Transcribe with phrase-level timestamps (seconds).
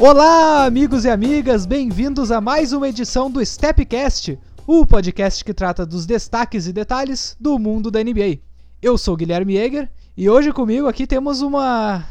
[0.00, 5.84] Olá, amigos e amigas, bem-vindos a mais uma edição do Stepcast, o podcast que trata
[5.84, 8.38] dos destaques e detalhes do mundo da NBA.
[8.80, 12.04] Eu sou o Guilherme Yeager e hoje comigo aqui temos uma,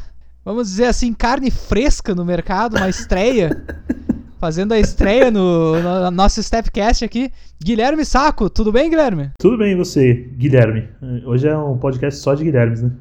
[0.44, 3.64] vamos dizer assim, carne fresca no mercado, uma estreia.
[4.38, 8.50] Fazendo a estreia no, no nosso Stepcast aqui, Guilherme Saco.
[8.50, 9.30] Tudo bem, Guilherme?
[9.38, 10.88] Tudo bem, e você, Guilherme?
[11.24, 12.92] Hoje é um podcast só de Guilhermes, né?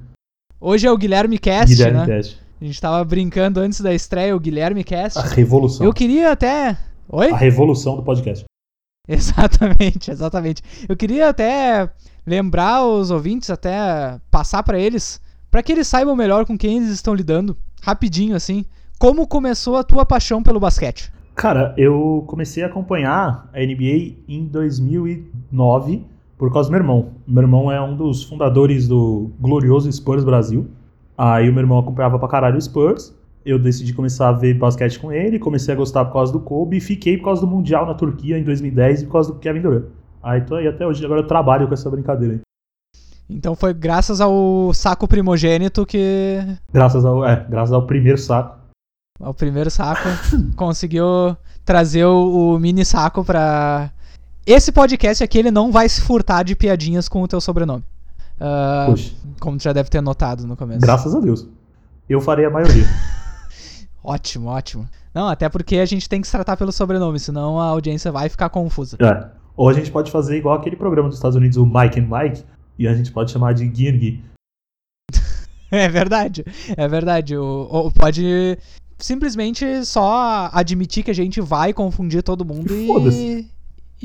[0.60, 2.06] Hoje é o Guilherme Cast, Guilherme né?
[2.06, 2.47] Cast.
[2.60, 5.20] A gente tava brincando antes da estreia, o Guilherme Cast.
[5.20, 5.86] A revolução.
[5.86, 6.76] Eu queria até.
[7.08, 7.30] Oi?
[7.30, 8.46] A revolução do podcast.
[9.08, 10.62] Exatamente, exatamente.
[10.90, 11.90] Eu queria até
[12.26, 16.90] lembrar os ouvintes, até passar pra eles, pra que eles saibam melhor com quem eles
[16.90, 18.66] estão lidando, rapidinho assim,
[19.00, 21.10] como começou a tua paixão pelo basquete.
[21.36, 26.04] Cara, eu comecei a acompanhar a NBA em 2009
[26.38, 27.12] por causa do meu irmão.
[27.26, 30.68] Meu irmão é um dos fundadores do glorioso Spurs Brasil.
[31.18, 33.14] Aí o meu irmão acompanhava pra caralho o Spurs.
[33.44, 36.78] Eu decidi começar a ver basquete com ele, comecei a gostar por causa do Kobe
[36.78, 39.62] e fiquei por causa do Mundial na Turquia em 2010 e por causa do Kevin
[39.62, 39.86] Durant.
[40.22, 42.42] Aí tô aí até hoje, agora eu trabalho com essa brincadeira aí.
[43.30, 46.40] Então foi graças ao saco primogênito que.
[46.72, 48.58] Graças ao, é, graças ao primeiro saco.
[49.20, 50.08] Ao primeiro saco,
[50.56, 53.92] conseguiu trazer o, o mini saco pra.
[54.46, 57.84] Esse podcast aqui ele não vai se furtar de piadinhas com o teu sobrenome.
[58.88, 60.82] Puxa, como tu já deve ter notado no começo.
[60.82, 61.48] graças a Deus.
[62.08, 62.86] Eu farei a maioria.
[64.04, 64.88] Ótimo, ótimo.
[65.14, 68.30] Não, até porque a gente tem que se tratar pelo sobrenome, senão a audiência vai
[68.30, 68.96] ficar confusa.
[69.02, 69.28] É.
[69.56, 72.44] Ou a gente pode fazer igual aquele programa dos Estados Unidos, o Mike and Mike,
[72.78, 74.24] e a gente pode chamar de Gui
[75.72, 76.46] É verdade,
[76.78, 77.36] é verdade.
[77.36, 78.58] O, o- pode
[78.98, 83.48] simplesmente só admitir que a gente vai confundir todo mundo E e.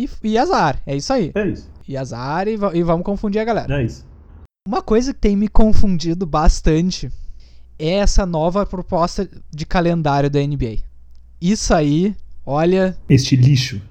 [0.05, 1.31] E, e azar, é isso aí.
[1.35, 1.71] É isso.
[1.87, 3.79] E azar e, e vamos confundir a galera.
[3.81, 4.05] É isso.
[4.67, 7.11] Uma coisa que tem me confundido bastante
[7.77, 10.78] é essa nova proposta de calendário da NBA.
[11.41, 12.15] Isso aí,
[12.47, 13.83] olha, Este lixo.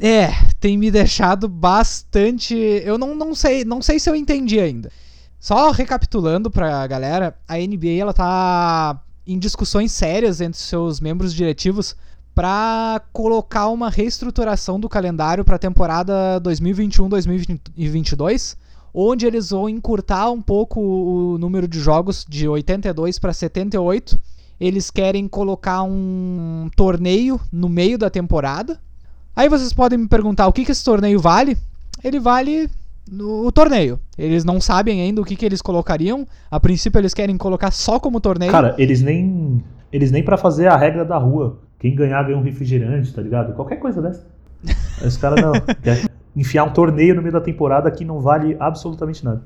[0.00, 0.28] É,
[0.58, 2.54] tem me deixado bastante.
[2.54, 4.90] Eu não, não sei, não sei se eu entendi ainda.
[5.38, 11.94] Só recapitulando pra galera, a NBA ela tá em discussões sérias entre seus membros diretivos
[12.34, 18.56] pra colocar uma reestruturação do calendário pra temporada 2021-2022,
[18.92, 24.20] onde eles vão encurtar um pouco o número de jogos de 82 para 78.
[24.60, 28.78] Eles querem colocar um torneio no meio da temporada.
[29.34, 31.56] Aí vocês podem me perguntar o que, que esse torneio vale.
[32.04, 32.68] Ele vale
[33.10, 33.98] no o torneio.
[34.18, 36.26] Eles não sabem ainda o que, que eles colocariam.
[36.50, 38.52] A princípio eles querem colocar só como torneio.
[38.52, 39.62] Cara, eles nem.
[39.92, 41.58] Eles nem pra fazer a regra da rua.
[41.78, 43.54] Quem ganhar ganha um refrigerante, tá ligado?
[43.54, 44.26] Qualquer coisa dessa.
[45.02, 45.52] Esse cara não.
[46.36, 49.42] Enfiar um torneio no meio da temporada que não vale absolutamente nada.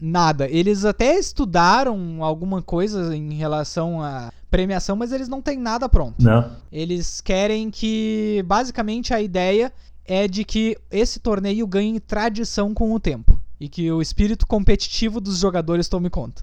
[0.00, 0.48] Nada.
[0.48, 6.22] Eles até estudaram alguma coisa em relação à premiação, mas eles não têm nada pronto.
[6.22, 6.50] Não.
[6.72, 9.72] Eles querem que, basicamente, a ideia
[10.04, 15.20] é de que esse torneio ganhe tradição com o tempo e que o espírito competitivo
[15.20, 16.42] dos jogadores tome conta.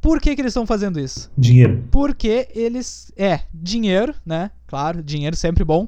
[0.00, 1.30] Por que, que eles estão fazendo isso?
[1.38, 1.84] Dinheiro.
[1.90, 3.12] Porque eles.
[3.16, 4.50] É, dinheiro, né?
[4.66, 5.86] Claro, dinheiro sempre bom.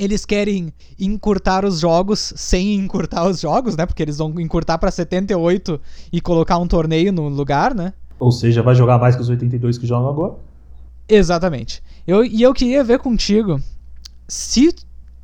[0.00, 3.84] Eles querem encurtar os jogos sem encurtar os jogos, né?
[3.84, 5.78] Porque eles vão encurtar pra 78
[6.10, 7.92] e colocar um torneio no lugar, né?
[8.18, 10.34] Ou seja, vai jogar mais que os 82 que jogam agora.
[11.06, 11.82] Exatamente.
[12.06, 13.60] Eu, e eu queria ver contigo
[14.26, 14.74] se,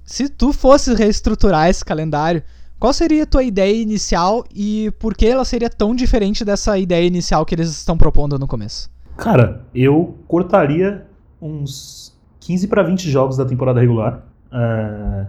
[0.05, 2.43] se tu fosse reestruturar esse calendário,
[2.79, 7.07] qual seria a tua ideia inicial e por que ela seria tão diferente dessa ideia
[7.07, 8.91] inicial que eles estão propondo no começo?
[9.17, 11.07] Cara, eu cortaria
[11.41, 14.23] uns 15 para 20 jogos da temporada regular.
[14.57, 15.27] É,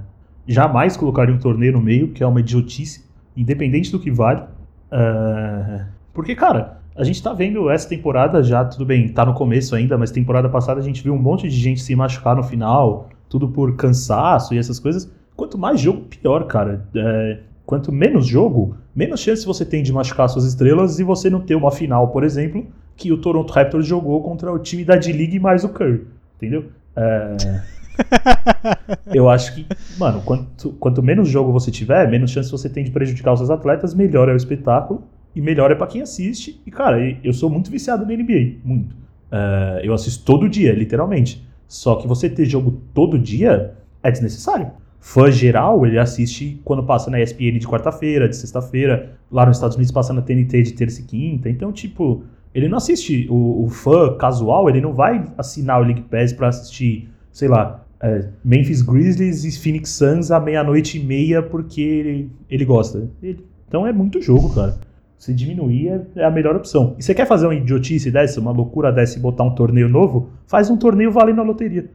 [0.47, 3.05] jamais colocaria um torneio no meio, que é uma idiotice,
[3.35, 4.43] independente do que vale.
[4.89, 9.75] É, porque, cara, a gente tá vendo essa temporada já, tudo bem, tá no começo
[9.75, 13.09] ainda, mas temporada passada a gente viu um monte de gente se machucar no final,
[13.27, 15.11] tudo por cansaço e essas coisas.
[15.35, 16.87] Quanto mais jogo, pior, cara.
[16.95, 21.41] É, quanto menos jogo, menos chance você tem de machucar suas estrelas e você não
[21.41, 22.65] ter uma final, por exemplo,
[22.95, 26.07] que o Toronto Raptors jogou contra o time da D-League mais o Curry,
[26.37, 26.65] entendeu?
[26.95, 27.61] É,
[29.13, 29.65] eu acho que,
[29.97, 33.49] mano, quanto, quanto menos jogo você tiver, menos chance você tem de prejudicar os seus
[33.49, 35.03] atletas, melhor é o espetáculo
[35.35, 36.61] e melhor é pra quem assiste.
[36.65, 38.95] E, cara, eu sou muito viciado na NBA, muito.
[39.31, 41.45] É, eu assisto todo dia, literalmente.
[41.67, 44.71] Só que você ter jogo todo dia é desnecessário.
[44.99, 49.13] Fã geral, ele assiste quando passa na ESPN de quarta-feira, de sexta-feira.
[49.31, 51.49] Lá nos Estados Unidos passa na TNT de terça e quinta.
[51.49, 52.23] Então, tipo,
[52.53, 53.27] ele não assiste.
[53.29, 57.85] O, o fã casual, ele não vai assinar o League Pass pra assistir, sei lá,
[58.01, 63.09] é, Memphis Grizzlies e Phoenix Suns à meia-noite e meia porque ele, ele gosta.
[63.21, 64.77] Ele- então é muito jogo, cara.
[65.17, 66.95] Se diminuir é, é a melhor opção.
[66.97, 70.29] E você quer fazer uma idiotice dessa, uma loucura dessa e botar um torneio novo?
[70.45, 71.89] Faz um torneio valendo a loteria.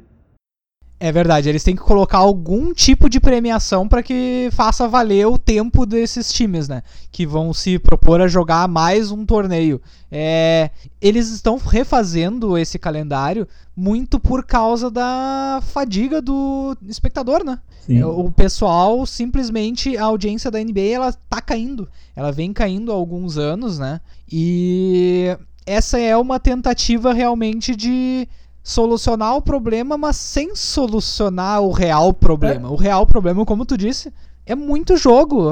[1.04, 5.36] É verdade, eles têm que colocar algum tipo de premiação para que faça valer o
[5.36, 6.84] tempo desses times, né?
[7.10, 9.82] Que vão se propor a jogar mais um torneio.
[10.12, 10.70] É,
[11.00, 17.58] eles estão refazendo esse calendário muito por causa da fadiga do espectador, né?
[17.80, 17.98] Sim.
[17.98, 22.94] É, o pessoal simplesmente a audiência da NBA ela tá caindo, ela vem caindo há
[22.94, 24.00] alguns anos, né?
[24.30, 28.28] E essa é uma tentativa realmente de
[28.62, 32.68] solucionar o problema, mas sem solucionar o real problema.
[32.68, 32.70] É.
[32.70, 34.12] O real problema, como tu disse,
[34.46, 35.50] é muito jogo.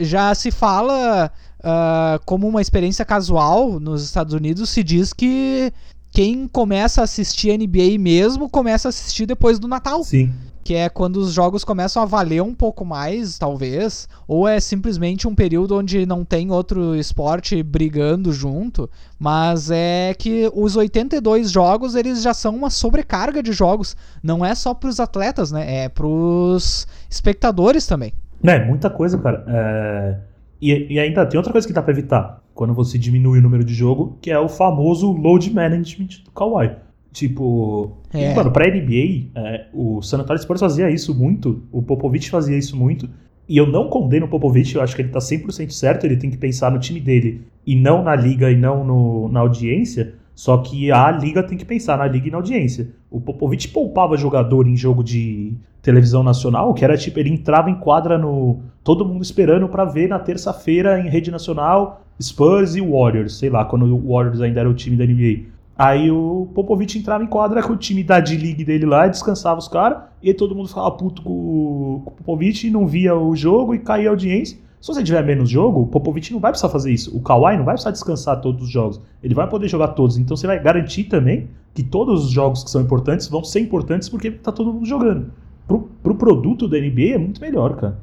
[0.00, 1.30] Já se fala
[1.60, 5.72] uh, como uma experiência casual nos Estados Unidos, se diz que
[6.10, 10.02] quem começa a assistir NBA mesmo começa a assistir depois do Natal.
[10.02, 10.32] Sim
[10.70, 15.26] que é quando os jogos começam a valer um pouco mais, talvez, ou é simplesmente
[15.26, 18.88] um período onde não tem outro esporte brigando junto,
[19.18, 24.54] mas é que os 82 jogos, eles já são uma sobrecarga de jogos, não é
[24.54, 25.86] só para os atletas, né?
[25.86, 28.12] É para os espectadores também.
[28.40, 29.44] É, muita coisa, cara.
[29.48, 30.18] É...
[30.62, 33.64] E, e, ainda tem outra coisa que dá para evitar quando você diminui o número
[33.64, 36.76] de jogo, que é o famoso load management do Kawhi.
[37.12, 38.34] Tipo, é.
[38.34, 42.76] mano, pra NBA, é, o San Antonio Spurs fazia isso muito, o Popovich fazia isso
[42.76, 43.08] muito,
[43.48, 46.30] e eu não condeno o Popovich, eu acho que ele tá 100% certo, ele tem
[46.30, 50.58] que pensar no time dele, e não na liga e não no, na audiência, só
[50.58, 52.88] que a liga tem que pensar na liga e na audiência.
[53.10, 55.52] O Popovich poupava jogador em jogo de
[55.82, 58.60] televisão nacional, que era tipo, ele entrava em quadra no.
[58.82, 63.64] todo mundo esperando para ver na terça-feira em rede nacional Spurs e Warriors, sei lá,
[63.64, 65.46] quando o Warriors ainda era o time da NBA.
[65.82, 69.66] Aí o Popovich entrava em quadra com o time da D-League dele lá, descansava os
[69.66, 73.78] caras, e todo mundo ficava puto com, com o Popovich, não via o jogo e
[73.78, 74.58] caía a audiência.
[74.78, 77.16] Se você tiver menos jogo, o Popovich não vai precisar fazer isso.
[77.16, 79.00] O Kawhi não vai precisar descansar todos os jogos.
[79.22, 80.18] Ele vai poder jogar todos.
[80.18, 84.10] Então você vai garantir também que todos os jogos que são importantes vão ser importantes
[84.10, 85.32] porque tá todo mundo jogando.
[85.66, 87.98] Pro, pro produto da NBA é muito melhor, cara.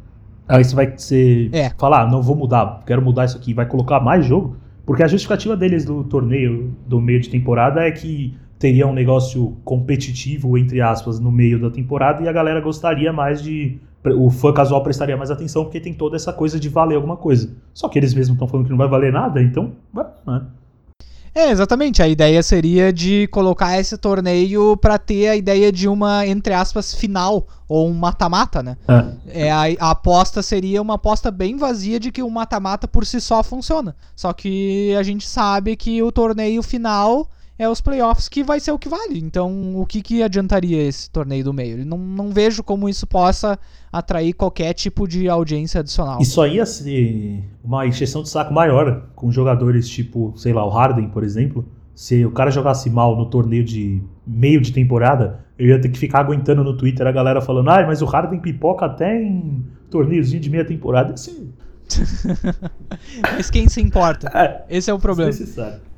[0.47, 1.69] Aí você vai ser, é.
[1.77, 4.55] falar, ah, não vou mudar, quero mudar isso aqui, vai colocar mais jogo.
[4.87, 9.57] Porque a justificativa deles do torneio do meio de temporada é que teria um negócio
[9.65, 13.81] competitivo, entre aspas, no meio da temporada e a galera gostaria mais de.
[14.17, 17.53] O fã casual prestaria mais atenção porque tem toda essa coisa de valer alguma coisa.
[17.73, 19.73] Só que eles mesmos estão falando que não vai valer nada, então.
[20.25, 20.41] Né?
[21.37, 22.01] É, exatamente.
[22.01, 26.95] A ideia seria de colocar esse torneio para ter a ideia de uma, entre aspas,
[26.95, 28.75] final ou um mata-mata, né?
[29.27, 29.45] É.
[29.45, 33.21] é a, a, aposta seria uma aposta bem vazia de que o mata-mata por si
[33.21, 33.95] só funciona.
[34.15, 38.71] Só que a gente sabe que o torneio final é os playoffs que vai ser
[38.71, 39.19] o que vale.
[39.19, 41.85] Então, o que, que adiantaria esse torneio do meio?
[41.85, 43.57] Não, não vejo como isso possa
[43.91, 46.21] atrair qualquer tipo de audiência adicional.
[46.21, 50.69] Isso aí ia ser uma encheção de saco maior com jogadores tipo, sei lá, o
[50.69, 51.65] Harden, por exemplo.
[51.95, 55.97] Se o cara jogasse mal no torneio de meio de temporada, eu ia ter que
[55.97, 60.39] ficar aguentando no Twitter a galera falando: ah, mas o Harden pipoca até em torneiozinho
[60.39, 61.15] de meia temporada.
[61.15, 61.49] Esse...
[63.35, 64.29] mas quem se importa?
[64.37, 65.31] É, Esse é o problema.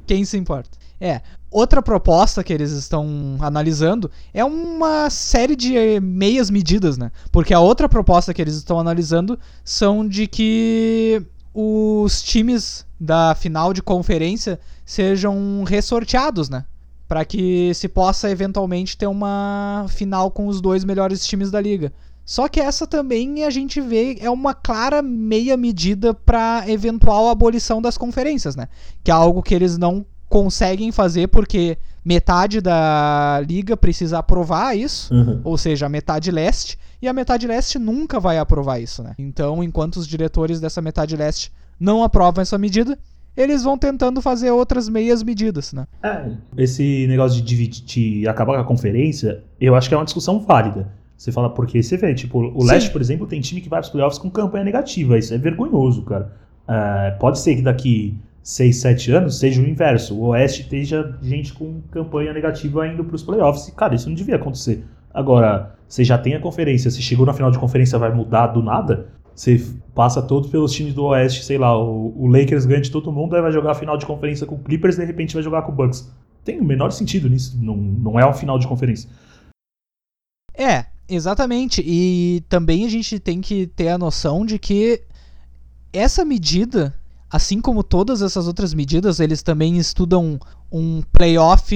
[0.07, 0.69] Quem se importa?
[0.99, 1.21] É.
[1.49, 7.11] Outra proposta que eles estão analisando é uma série de meias medidas, né?
[7.31, 13.73] Porque a outra proposta que eles estão analisando são de que os times da final
[13.73, 16.65] de conferência sejam ressorteados, né?
[17.07, 21.91] Para que se possa eventualmente ter uma final com os dois melhores times da liga.
[22.23, 27.81] Só que essa também a gente vê é uma clara meia medida para eventual abolição
[27.81, 28.67] das conferências, né?
[29.03, 35.13] Que é algo que eles não conseguem fazer porque metade da liga precisa aprovar isso,
[35.13, 35.41] uhum.
[35.43, 39.13] ou seja, a metade leste, e a metade leste nunca vai aprovar isso, né?
[39.17, 42.97] Então, enquanto os diretores dessa metade leste não aprovam essa medida,
[43.35, 45.87] eles vão tentando fazer outras meias medidas, né?
[46.03, 50.05] É, esse negócio de, dividir, de acabar com a conferência, eu acho que é uma
[50.05, 50.91] discussão válida.
[51.15, 53.87] Você fala porque você vê, tipo, o Leste, por exemplo, tem time que vai para
[53.87, 55.17] os playoffs com campanha negativa.
[55.17, 56.33] Isso é vergonhoso, cara.
[56.67, 60.15] É, pode ser que daqui 6, 7 anos seja o inverso.
[60.15, 63.67] O Oeste esteja gente com campanha negativa indo para os playoffs.
[63.67, 64.83] E, cara, isso não devia acontecer.
[65.13, 68.61] Agora, você já tem a conferência, se chegou na final de conferência vai mudar do
[68.61, 69.65] nada, você
[69.95, 73.35] passa todos pelos times do Oeste, sei lá, o, o Lakers ganha de todo mundo,
[73.35, 75.61] aí vai jogar a final de conferência com o Clippers e de repente vai jogar
[75.61, 76.11] com o Bucks.
[76.43, 79.09] Tem o menor sentido nisso, não, não é uma final de conferência.
[80.53, 81.81] É, exatamente.
[81.85, 85.01] E também a gente tem que ter a noção de que
[85.93, 86.93] essa medida
[87.29, 90.39] assim como todas essas outras medidas, eles também estudam
[90.71, 91.75] um playoff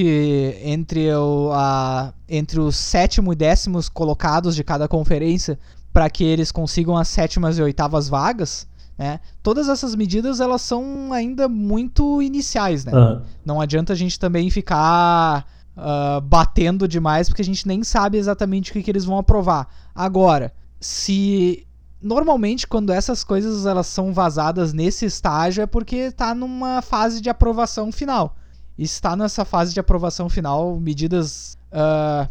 [0.63, 5.59] entre, o, a, entre os sétimo e décimos colocados de cada conferência
[5.91, 8.67] para que eles consigam as sétimas e oitavas vagas.
[8.97, 9.19] né?
[9.41, 12.91] Todas essas medidas elas são ainda muito iniciais, né?
[12.93, 13.23] Aham.
[13.45, 15.45] Não adianta a gente também ficar
[15.75, 19.67] ah, batendo demais porque a gente nem sabe exatamente o que, que eles vão aprovar.
[19.93, 21.65] Agora, se
[22.03, 27.29] normalmente quando essas coisas elas são vazadas nesse estágio é porque está numa fase de
[27.29, 28.35] aprovação final.
[28.77, 32.27] Está nessa fase de aprovação final, medidas ah,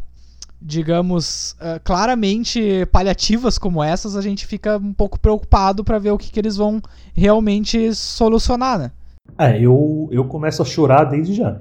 [0.60, 6.18] digamos, ah, claramente paliativas como essas, a gente fica um pouco preocupado para ver o
[6.18, 6.80] que, que eles vão
[7.14, 8.92] realmente solucionar, né?
[9.36, 11.60] É, eu, eu começo a chorar desde já.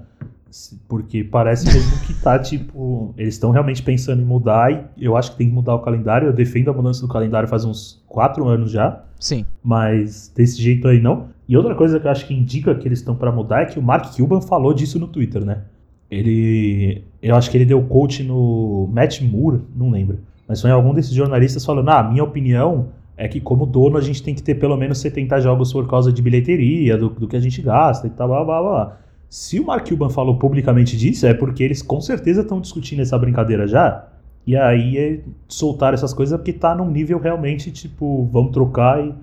[0.88, 5.32] Porque parece mesmo que tá, tipo, eles estão realmente pensando em mudar e eu acho
[5.32, 6.28] que tem que mudar o calendário.
[6.28, 9.46] Eu defendo a mudança do calendário faz uns quatro anos já, Sim.
[9.64, 11.28] mas desse jeito aí não.
[11.48, 13.80] E outra coisa que eu acho que indica que eles estão pra mudar é que
[13.80, 15.64] o Mark Cuban falou disso no Twitter, né?
[16.10, 17.04] Ele.
[17.22, 20.20] Eu acho que ele deu coach no Matt Moore, não lembro.
[20.48, 24.22] Mas foi algum desses jornalistas falando: ah, minha opinião é que, como dono, a gente
[24.22, 27.40] tem que ter pelo menos 70 jogos por causa de bilheteria, do, do que a
[27.40, 28.98] gente gasta e tal, blá blá blá.
[29.32, 33.18] Se o Mark Cuban falou publicamente disso, é porque eles com certeza estão discutindo essa
[33.18, 34.10] brincadeira já.
[34.46, 39.14] E aí é, soltaram essas coisas porque tá num nível realmente tipo, vamos trocar e.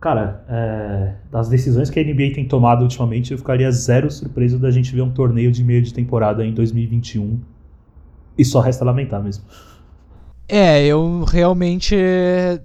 [0.00, 4.70] Cara, é, das decisões que a NBA tem tomado ultimamente, eu ficaria zero surpreso da
[4.70, 7.38] gente ver um torneio de meio de temporada em 2021.
[8.38, 9.44] E só resta lamentar mesmo.
[10.48, 11.94] É, eu realmente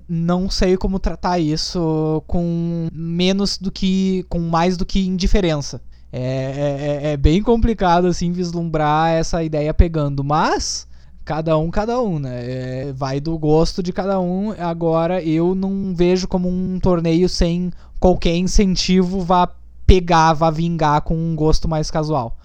[0.07, 4.25] não sei como tratar isso com menos do que.
[4.29, 5.81] com mais do que indiferença.
[6.17, 10.87] É, é, é bem complicado, assim, vislumbrar essa ideia pegando, mas.
[11.25, 12.39] Cada um, cada um, né?
[12.43, 14.51] É, vai do gosto de cada um.
[14.59, 19.49] Agora, eu não vejo como um torneio sem qualquer incentivo vá
[19.85, 22.37] pegar, vá vingar com um gosto mais casual.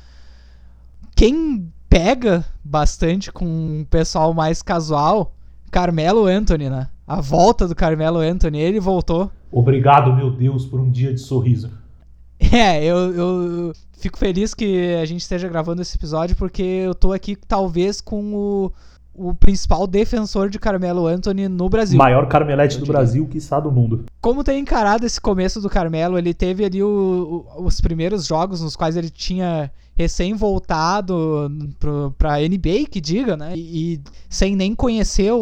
[1.14, 5.32] Quem pega bastante com o pessoal mais casual,
[5.70, 6.88] Carmelo Anthony, né?
[7.06, 9.30] A volta do Carmelo Anthony, ele voltou.
[9.52, 11.70] Obrigado, meu Deus, por um dia de sorriso.
[12.52, 17.12] É, eu, eu fico feliz que a gente esteja gravando esse episódio porque eu tô
[17.12, 18.73] aqui talvez com o,
[19.14, 21.99] o principal defensor de Carmelo Anthony no Brasil.
[21.99, 22.87] Maior Carmelete do.
[22.87, 24.06] Brasil, quiçá do mundo.
[24.20, 28.61] Como tem encarado esse começo do Carmelo, ele teve ali o- o- os primeiros jogos
[28.62, 29.70] nos quais ele tinha
[30.00, 33.52] recém voltado pro, pra NBA, que diga, né?
[33.54, 35.38] E, e sem nem conhecer o,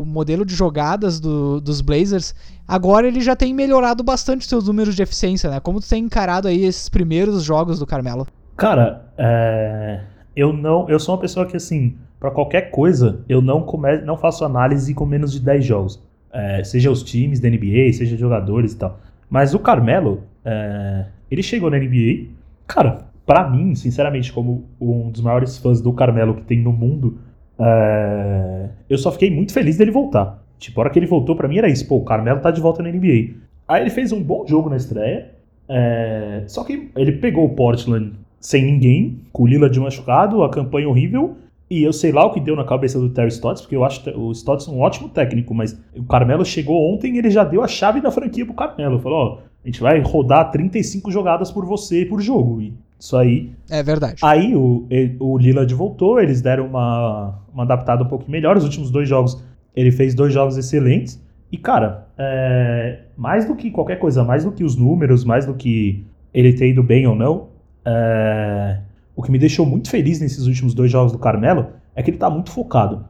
[0.00, 2.34] o- modelo de jogadas do- dos Blazers.
[2.66, 5.58] Agora ele já tem melhorado bastante seus números de eficiência, né?
[5.60, 8.26] Como tu tem encarado aí esses primeiros jogos do Carmelo?
[8.56, 10.00] Cara, é,
[10.36, 14.16] eu não, eu sou uma pessoa que assim, pra qualquer coisa, eu não come, não
[14.16, 16.00] faço análise com menos de 10 jogos.
[16.32, 18.98] É, seja os times da NBA, seja jogadores e tal.
[19.28, 22.28] Mas o Carmelo, é, ele chegou na NBA,
[22.66, 27.18] cara, pra mim, sinceramente, como um dos maiores fãs do Carmelo que tem no mundo,
[27.58, 30.42] é, eu só fiquei muito feliz dele voltar.
[30.58, 32.60] Tipo, a hora que ele voltou, pra mim era isso, pô, o Carmelo tá de
[32.60, 33.34] volta na NBA.
[33.66, 35.30] Aí ele fez um bom jogo na estreia,
[35.68, 40.88] é, só que ele pegou o Portland sem ninguém, com o Lillard machucado, a campanha
[40.88, 41.36] horrível,
[41.70, 44.02] e eu sei lá o que deu na cabeça do Terry Stotts, porque eu acho
[44.10, 47.66] o Stotts um ótimo técnico, mas o Carmelo chegou ontem e ele já deu a
[47.66, 48.98] chave da franquia pro Carmelo.
[48.98, 52.60] Falou, ó, a gente vai rodar 35 jogadas por você por jogo.
[52.60, 53.50] E isso aí.
[53.68, 54.14] É verdade.
[54.22, 54.86] Aí o,
[55.18, 58.56] o Lillard voltou, eles deram uma, uma adaptada um pouco melhor.
[58.56, 59.42] Os últimos dois jogos,
[59.74, 61.20] ele fez dois jogos excelentes.
[61.50, 65.54] E, cara, é, mais do que qualquer coisa, mais do que os números, mais do
[65.54, 67.48] que ele ter ido bem ou não,
[67.84, 68.78] é,
[69.16, 72.18] o que me deixou muito feliz nesses últimos dois jogos do Carmelo é que ele
[72.18, 73.04] tá muito focado.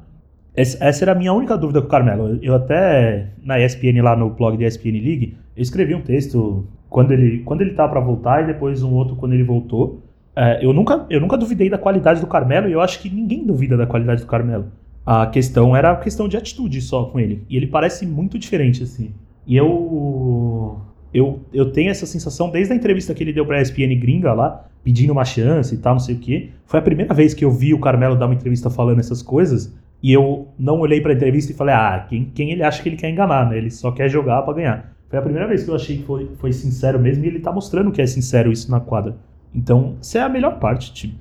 [0.55, 2.39] Essa, era a minha única dúvida com o Carmelo.
[2.43, 7.13] Eu até, na ESPN, lá no blog da ESPN League, eu escrevi um texto quando
[7.13, 10.03] ele, quando ele tava pra voltar e depois um outro quando ele voltou.
[10.37, 13.45] É, eu, nunca, eu nunca duvidei da qualidade do Carmelo e eu acho que ninguém
[13.47, 14.67] duvida da qualidade do Carmelo.
[15.05, 17.45] A questão era a questão de atitude só com ele.
[17.49, 19.13] E ele parece muito diferente, assim.
[19.47, 20.81] E eu.
[21.13, 24.65] Eu, eu tenho essa sensação desde a entrevista que ele deu pra ESPN gringa lá,
[24.83, 26.51] pedindo uma chance e tal, não sei o quê.
[26.65, 29.77] Foi a primeira vez que eu vi o Carmelo dar uma entrevista falando essas coisas.
[30.03, 32.97] E eu não olhei pra entrevista e falei, ah, quem, quem ele acha que ele
[32.97, 33.57] quer enganar, né?
[33.57, 34.93] Ele só quer jogar pra ganhar.
[35.09, 37.53] Foi a primeira vez que eu achei que foi, foi sincero mesmo, e ele tá
[37.53, 39.17] mostrando que é sincero isso na quadra.
[39.55, 41.15] Então, isso é a melhor parte, tipo.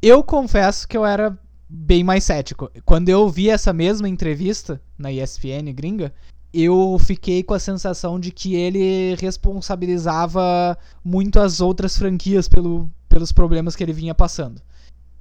[0.00, 1.36] Eu confesso que eu era
[1.68, 2.70] bem mais cético.
[2.84, 6.12] Quando eu vi essa mesma entrevista na ESPN gringa,
[6.52, 13.32] eu fiquei com a sensação de que ele responsabilizava muito as outras franquias pelo, pelos
[13.32, 14.60] problemas que ele vinha passando.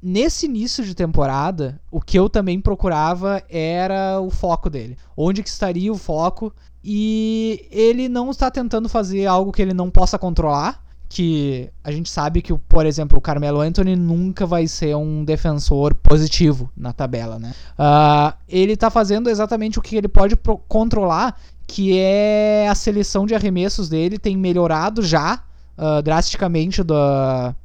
[0.09, 4.97] Nesse início de temporada, o que eu também procurava era o foco dele.
[5.17, 6.53] Onde que estaria o foco?
[6.81, 12.09] E ele não está tentando fazer algo que ele não possa controlar, que a gente
[12.09, 17.37] sabe que, por exemplo, o Carmelo Anthony nunca vai ser um defensor positivo na tabela,
[17.37, 17.53] né?
[17.77, 20.37] Uh, ele tá fazendo exatamente o que ele pode
[20.69, 21.37] controlar,
[21.67, 25.43] que é a seleção de arremessos dele tem melhorado já
[25.77, 26.96] uh, drasticamente do,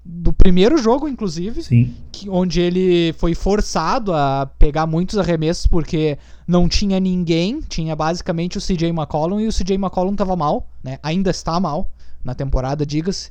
[0.04, 1.62] do primeiro jogo, inclusive.
[1.62, 1.95] Sim.
[2.12, 7.61] Que, onde ele foi forçado a pegar muitos arremessos porque não tinha ninguém.
[7.61, 10.99] Tinha basicamente o CJ McCollum e o CJ McCollum tava mal, né?
[11.02, 11.90] Ainda está mal
[12.23, 13.31] na temporada, diga-se.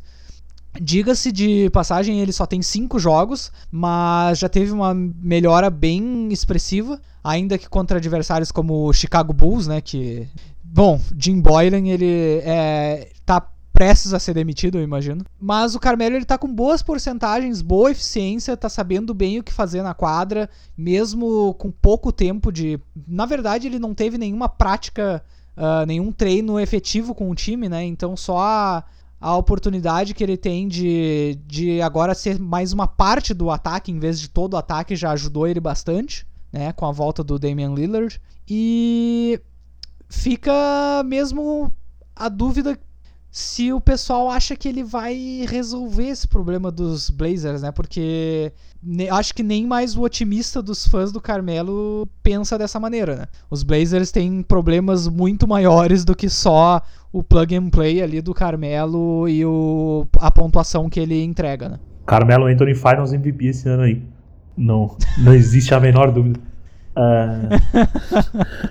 [0.79, 6.97] Diga-se de passagem, ele só tem cinco jogos, mas já teve uma melhora bem expressiva,
[7.21, 9.81] ainda que contra adversários como o Chicago Bulls, né?
[9.81, 10.29] Que,
[10.63, 13.50] bom, Jim Boylan ele é, tá
[13.81, 15.25] prestes a ser demitido, eu imagino.
[15.39, 19.51] Mas o Carmelo ele tá com boas porcentagens, boa eficiência, tá sabendo bem o que
[19.51, 20.47] fazer na quadra,
[20.77, 22.79] mesmo com pouco tempo de.
[23.07, 25.23] Na verdade, ele não teve nenhuma prática,
[25.57, 27.83] uh, nenhum treino efetivo com o time, né?
[27.83, 28.83] Então só a,
[29.19, 33.97] a oportunidade que ele tem de, de agora ser mais uma parte do ataque em
[33.97, 36.23] vez de todo o ataque já ajudou ele bastante,
[36.53, 36.71] né?
[36.71, 38.21] Com a volta do Damian Lillard.
[38.47, 39.41] E
[40.07, 41.73] fica mesmo
[42.15, 42.77] a dúvida
[43.31, 47.71] se o pessoal acha que ele vai resolver esse problema dos Blazers, né?
[47.71, 48.51] Porque
[49.09, 53.25] acho que nem mais o otimista dos fãs do Carmelo pensa dessa maneira, né?
[53.49, 56.81] Os Blazers têm problemas muito maiores do que só
[57.13, 61.79] o plug and play ali do Carmelo e o, a pontuação que ele entrega, né?
[62.05, 64.01] Carmelo Anthony Finals MVP esse ano aí.
[64.57, 66.37] Não, não existe a menor dúvida.
[66.95, 67.57] É...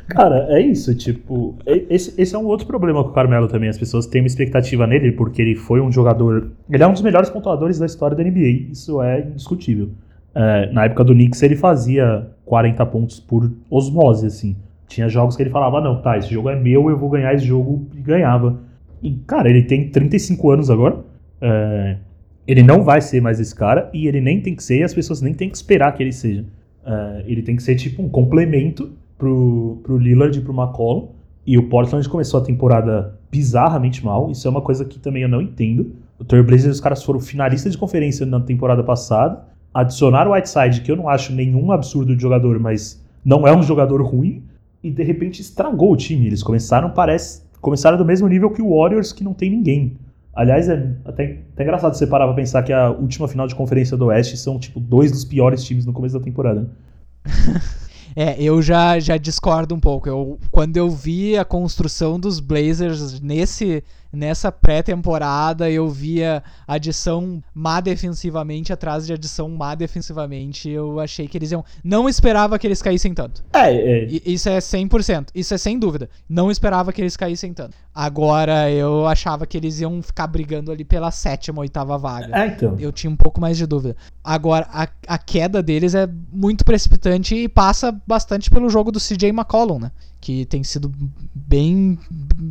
[0.09, 3.69] Cara, é isso, tipo, esse, esse é um outro problema com o Carmelo também.
[3.69, 6.51] As pessoas têm uma expectativa nele porque ele foi um jogador.
[6.71, 9.91] Ele é um dos melhores pontuadores da história da NBA, isso é indiscutível.
[10.35, 14.57] É, na época do Knicks ele fazia 40 pontos por osmose, assim.
[14.87, 17.45] Tinha jogos que ele falava: não, tá, esse jogo é meu, eu vou ganhar esse
[17.45, 18.59] jogo, e ganhava.
[19.03, 20.99] E, cara, ele tem 35 anos agora.
[21.41, 21.97] É,
[22.47, 24.93] ele não vai ser mais esse cara, e ele nem tem que ser, e as
[24.93, 26.45] pessoas nem têm que esperar que ele seja.
[26.85, 31.09] Uh, ele tem que ser tipo um complemento pro, pro Lillard e pro McCollum.
[31.47, 34.31] E o Portland começou a temporada bizarramente mal.
[34.31, 35.93] Isso é uma coisa que também eu não entendo.
[36.19, 39.43] O Trailblazers, os caras foram finalistas de conferência na temporada passada.
[39.73, 43.63] Adicionaram o Whiteside, que eu não acho nenhum absurdo de jogador, mas não é um
[43.63, 44.43] jogador ruim.
[44.83, 46.27] E de repente estragou o time.
[46.27, 49.97] Eles começaram, parece, começaram do mesmo nível que o Warriors, que não tem ninguém.
[50.33, 53.97] Aliás, é até, até engraçado você parar pra pensar que a última final de conferência
[53.97, 56.69] do Oeste são, tipo, dois dos piores times no começo da temporada.
[58.17, 60.09] É, eu já, já discordo um pouco.
[60.09, 67.81] Eu, quando eu vi a construção dos Blazers nesse nessa pré-temporada eu via adição má
[67.81, 70.69] defensivamente atrás de adição má defensivamente.
[70.69, 71.65] Eu achei que eles iam.
[71.83, 73.43] Não esperava que eles caíssem tanto.
[73.53, 74.05] É, é.
[74.25, 75.29] Isso é 100%.
[75.35, 76.09] Isso é sem dúvida.
[76.29, 77.77] Não esperava que eles caíssem tanto.
[77.95, 82.39] Agora eu achava que eles iam ficar brigando ali pela sétima, oitava vaga.
[82.39, 82.77] É, então.
[82.79, 83.97] Eu tinha um pouco mais de dúvida.
[84.23, 89.31] Agora, a, a queda deles é muito precipitante e passa bastante pelo jogo do CJ
[89.31, 89.91] McCollum, né?
[90.21, 90.93] Que tem sido
[91.35, 91.99] bem.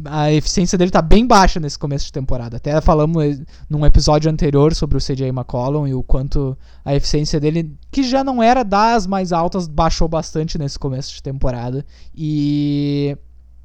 [0.06, 2.58] A eficiência dele tá bem baixa nesse começo de temporada.
[2.58, 7.76] Até falamos num episódio anterior sobre o CJ McCollum e o quanto a eficiência dele,
[7.92, 11.86] que já não era das mais altas, baixou bastante nesse começo de temporada.
[12.16, 13.16] E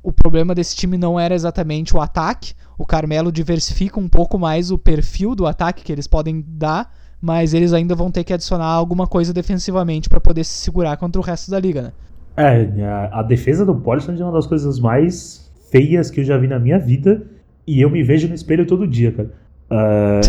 [0.03, 2.53] o problema desse time não era exatamente o ataque.
[2.77, 7.55] O Carmelo diversifica um pouco mais o perfil do ataque que eles podem dar, mas
[7.55, 11.25] eles ainda vão ter que adicionar alguma coisa defensivamente para poder se segurar contra o
[11.25, 11.93] resto da liga, né?
[12.37, 16.37] É, a, a, defesa do Portland é uma das coisas mais feias que eu já
[16.37, 17.23] vi na minha vida.
[17.67, 19.31] E eu me vejo no espelho todo dia, cara.
[19.71, 20.21] Uh,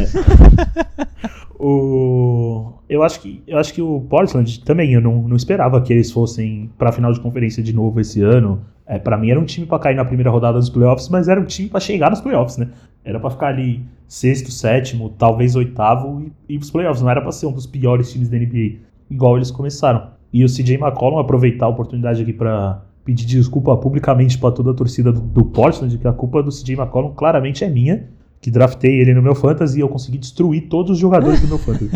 [1.59, 5.91] o, eu, acho que, eu acho que o Portland também, eu não, não esperava que
[5.91, 8.61] eles fossem pra final de conferência de novo esse ano.
[8.87, 11.41] É, para mim era um time para cair na primeira rodada dos playoffs, mas era
[11.41, 12.69] um time para chegar nos playoffs, né?
[13.03, 17.01] Era para ficar ali sexto, sétimo, talvez oitavo e ir pros playoffs.
[17.01, 18.77] Não era para ser um dos piores times da NBA,
[19.09, 20.14] igual eles começaram.
[20.35, 24.73] E o CJ McCollum aproveitar a oportunidade aqui para pedir desculpa publicamente para toda a
[24.73, 28.09] torcida do, do Portland, que a culpa do CJ McCollum claramente é minha,
[28.41, 31.57] que draftei ele no meu fantasy e eu consegui destruir todos os jogadores do meu
[31.57, 31.89] fantasy.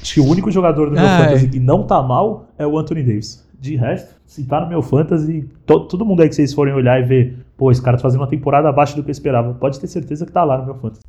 [0.00, 1.24] Acho que o único jogador do meu Ai.
[1.24, 3.44] fantasy que não tá mal é o Anthony Davis.
[3.60, 7.00] De resto, se tá no meu fantasy, to, todo mundo aí que vocês forem olhar
[7.00, 9.80] e ver, pô, esse cara tá fazendo uma temporada abaixo do que eu esperava, pode
[9.80, 11.02] ter certeza que tá lá no meu fantasy.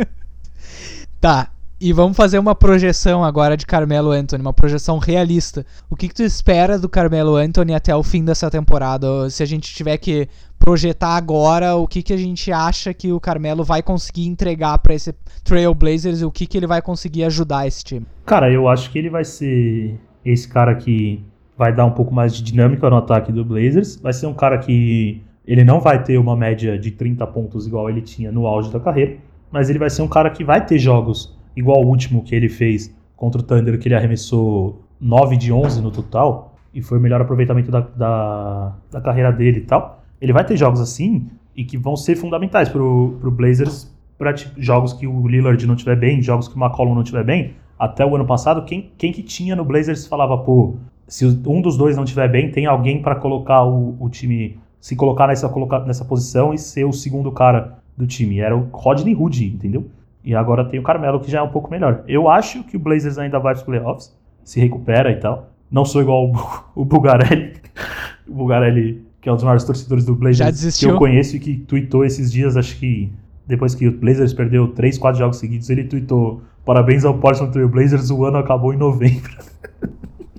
[1.20, 1.50] tá,
[1.82, 5.66] e vamos fazer uma projeção agora de Carmelo Anthony, uma projeção realista.
[5.90, 9.28] O que, que tu espera do Carmelo Anthony até o fim dessa temporada?
[9.28, 10.28] Se a gente tiver que
[10.60, 14.94] projetar agora, o que, que a gente acha que o Carmelo vai conseguir entregar para
[14.94, 18.06] esse Trailblazers e o que, que ele vai conseguir ajudar esse time?
[18.24, 21.20] Cara, eu acho que ele vai ser esse cara que
[21.58, 23.96] vai dar um pouco mais de dinâmica no ataque do Blazers.
[23.96, 27.90] Vai ser um cara que Ele não vai ter uma média de 30 pontos igual
[27.90, 29.16] ele tinha no auge da carreira,
[29.50, 32.48] mas ele vai ser um cara que vai ter jogos igual o último que ele
[32.48, 37.00] fez contra o Thunder, que ele arremessou 9 de 11 no total, e foi o
[37.00, 40.02] melhor aproveitamento da, da, da carreira dele e tal.
[40.20, 44.92] Ele vai ter jogos assim e que vão ser fundamentais pro, pro Blazers para jogos
[44.92, 47.54] que o Lillard não tiver bem, jogos que o McCollum não tiver bem.
[47.78, 50.76] Até o ano passado, quem, quem que tinha no Blazers falava, pô,
[51.08, 54.94] se um dos dois não tiver bem, tem alguém para colocar o, o, time, se
[54.94, 58.38] colocar nessa, colocar nessa posição e ser o segundo cara do time.
[58.38, 59.86] Era o Rodney Hood, entendeu?
[60.24, 62.04] E agora tem o Carmelo, que já é um pouco melhor.
[62.06, 65.50] Eu acho que o Blazers ainda vai para os playoffs, se recupera e tal.
[65.70, 66.32] Não sou igual o,
[66.82, 67.54] o Bugarelli.
[68.28, 71.56] o Bugarelli, que é um dos maiores torcedores do Blazers que eu conheço e que
[71.56, 73.12] tweetou esses dias, acho que
[73.46, 77.68] depois que o Blazers perdeu 3, 4 jogos seguidos, ele tweetou parabéns ao Portland Trail
[77.68, 79.32] Blazers, o ano acabou em novembro.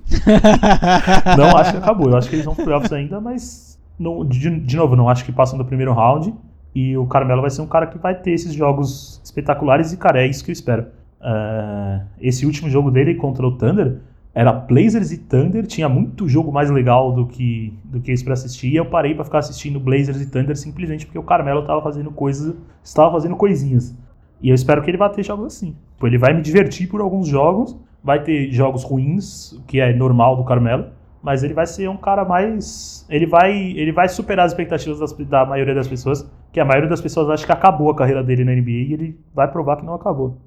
[1.36, 4.60] não acho que acabou, eu acho que eles vão pro playoffs ainda, mas não, de,
[4.60, 6.34] de novo, não acho que passam do primeiro round.
[6.74, 10.22] E o Carmelo vai ser um cara que vai ter esses jogos espetaculares e, cara,
[10.22, 10.86] é isso que eu espero.
[11.20, 13.98] Uh, esse último jogo dele contra o Thunder
[14.34, 18.32] era Blazers e Thunder, tinha muito jogo mais legal do que, do que esse para
[18.32, 18.68] assistir.
[18.68, 22.10] E eu parei para ficar assistindo Blazers e Thunder simplesmente porque o Carmelo estava fazendo
[22.10, 23.96] coisas, estava fazendo coisinhas.
[24.42, 25.76] E eu espero que ele vá ter jogos assim.
[26.02, 30.44] Ele vai me divertir por alguns jogos, vai ter jogos ruins, que é normal do
[30.44, 30.86] Carmelo,
[31.24, 33.06] mas ele vai ser um cara mais.
[33.08, 36.88] Ele vai, ele vai superar as expectativas das, da maioria das pessoas, que a maioria
[36.88, 39.86] das pessoas acha que acabou a carreira dele na NBA e ele vai provar que
[39.86, 40.38] não acabou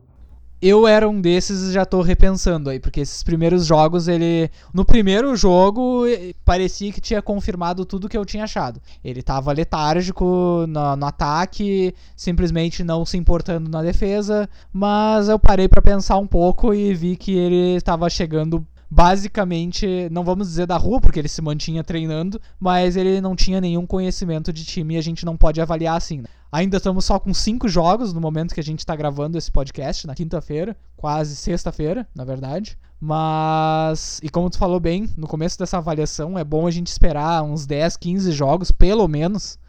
[0.61, 4.49] eu era um desses e já tô repensando aí, porque esses primeiros jogos, ele.
[4.73, 6.05] No primeiro jogo,
[6.43, 8.81] parecia que tinha confirmado tudo que eu tinha achado.
[9.03, 15.67] Ele tava letárgico no, no ataque, simplesmente não se importando na defesa, mas eu parei
[15.67, 20.77] para pensar um pouco e vi que ele estava chegando basicamente, não vamos dizer da
[20.77, 24.97] rua, porque ele se mantinha treinando, mas ele não tinha nenhum conhecimento de time e
[24.97, 26.21] a gente não pode avaliar assim.
[26.21, 26.27] Né?
[26.51, 30.07] Ainda estamos só com cinco jogos no momento que a gente está gravando esse podcast,
[30.07, 32.77] na quinta-feira, quase sexta-feira, na verdade.
[32.99, 37.43] Mas, e como tu falou bem, no começo dessa avaliação é bom a gente esperar
[37.43, 39.59] uns 10, 15 jogos, pelo menos.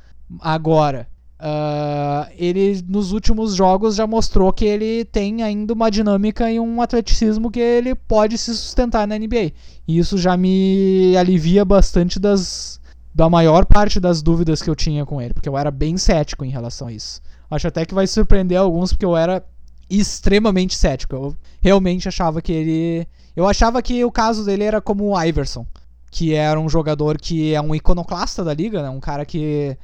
[0.40, 1.08] Agora,
[1.40, 6.82] Uh, ele nos últimos jogos já mostrou que ele tem ainda uma dinâmica e um
[6.82, 9.52] atleticismo que ele pode se sustentar na NBA.
[9.86, 12.80] E isso já me alivia bastante das
[13.14, 16.44] da maior parte das dúvidas que eu tinha com ele, porque eu era bem cético
[16.44, 17.20] em relação a isso.
[17.50, 19.44] Acho até que vai surpreender alguns porque eu era
[19.88, 21.14] extremamente cético.
[21.14, 25.64] Eu realmente achava que ele eu achava que o caso dele era como o Iverson,
[26.10, 28.90] que era um jogador que é um iconoclasta da liga, né?
[28.90, 29.76] Um cara que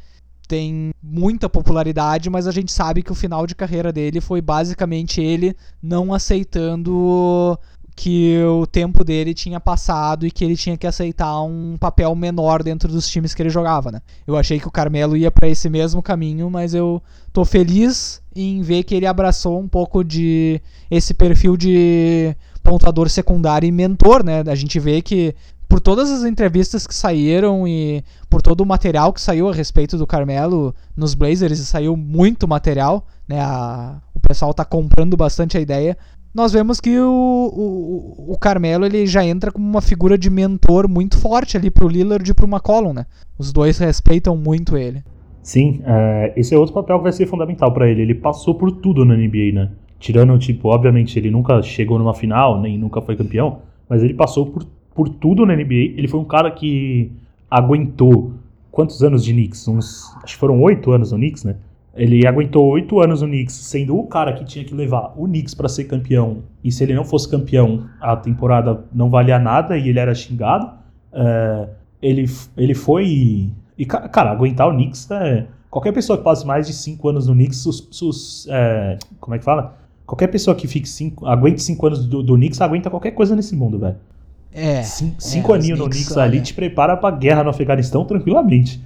[0.46, 5.20] tem muita popularidade, mas a gente sabe que o final de carreira dele foi basicamente
[5.20, 7.59] ele não aceitando
[7.96, 12.62] que o tempo dele tinha passado e que ele tinha que aceitar um papel menor
[12.62, 14.00] dentro dos times que ele jogava, né?
[14.26, 17.00] Eu achei que o Carmelo ia para esse mesmo caminho, mas eu
[17.33, 23.66] tô feliz em ver que ele abraçou um pouco de esse perfil de pontuador secundário
[23.66, 24.42] e mentor, né?
[24.46, 25.35] A gente vê que
[25.68, 29.96] por todas as entrevistas que saíram e por todo o material que saiu a respeito
[29.96, 33.40] do Carmelo nos Blazers, e saiu muito material, né?
[33.40, 35.96] A, o pessoal está comprando bastante a ideia.
[36.35, 40.88] Nós vemos que o, o, o, Carmelo ele já entra como uma figura de mentor
[40.88, 43.07] muito forte ali pro Lillard e pro McCollum, né?
[43.38, 45.05] Os dois respeitam muito ele.
[45.42, 48.03] Sim, é, esse é outro papel que vai ser fundamental para ele.
[48.03, 49.70] Ele passou por tudo na NBA, né?
[50.00, 54.46] Tirando, tipo, obviamente, ele nunca chegou numa final, nem nunca foi campeão, mas ele passou
[54.46, 55.94] por por tudo na NBA.
[55.96, 57.11] Ele foi um cara que
[57.50, 58.33] aguentou
[58.70, 59.66] quantos anos de Knicks?
[59.68, 61.57] Uns, acho que foram oito anos no Knicks, né?
[61.96, 65.54] Ele aguentou oito anos no Knicks, sendo o cara que tinha que levar o Knicks
[65.54, 66.38] para ser campeão.
[66.62, 70.70] E se ele não fosse campeão, a temporada não valia nada e ele era xingado.
[71.12, 71.68] É,
[72.02, 73.50] ele, ele foi.
[73.78, 75.46] E, cara, aguentar o Knicks é.
[75.70, 79.38] Qualquer pessoa que passe mais de cinco anos no Knicks, sus, sus, é, como é
[79.38, 79.76] que fala?
[80.07, 83.57] Qualquer pessoa que fique cinco, aguente cinco anos do, do Knicks aguenta qualquer coisa nesse
[83.57, 83.96] mundo, velho.
[84.54, 84.84] É.
[84.84, 88.80] Cinco, cinco é, aninhos no Knicks ali te prepara pra guerra no Afeganistão tranquilamente.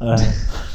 [0.00, 0.74] É.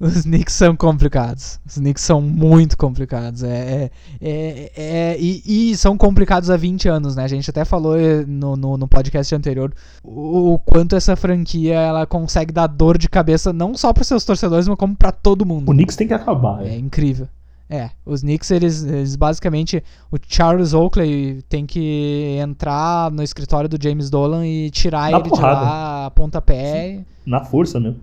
[0.00, 1.60] Os Knicks são complicados.
[1.66, 3.42] Os Knicks são muito complicados.
[3.42, 7.24] É, é, é, é e, e, são complicados há 20 anos, né?
[7.24, 12.06] A gente até falou no, no, no, podcast anterior o, o, quanto essa franquia ela
[12.06, 15.68] consegue dar dor de cabeça não só para seus torcedores, mas como para todo mundo.
[15.68, 16.64] O Knicks tem que acabar.
[16.64, 17.28] É, é incrível.
[17.68, 19.82] É, os Knicks, eles, eles, basicamente.
[20.10, 25.28] O Charles Oakley tem que entrar no escritório do James Dolan e tirar Na ele
[25.28, 25.60] porrada.
[25.60, 26.96] de lá a pontapé.
[26.98, 27.04] Sim.
[27.26, 28.00] Na força mesmo.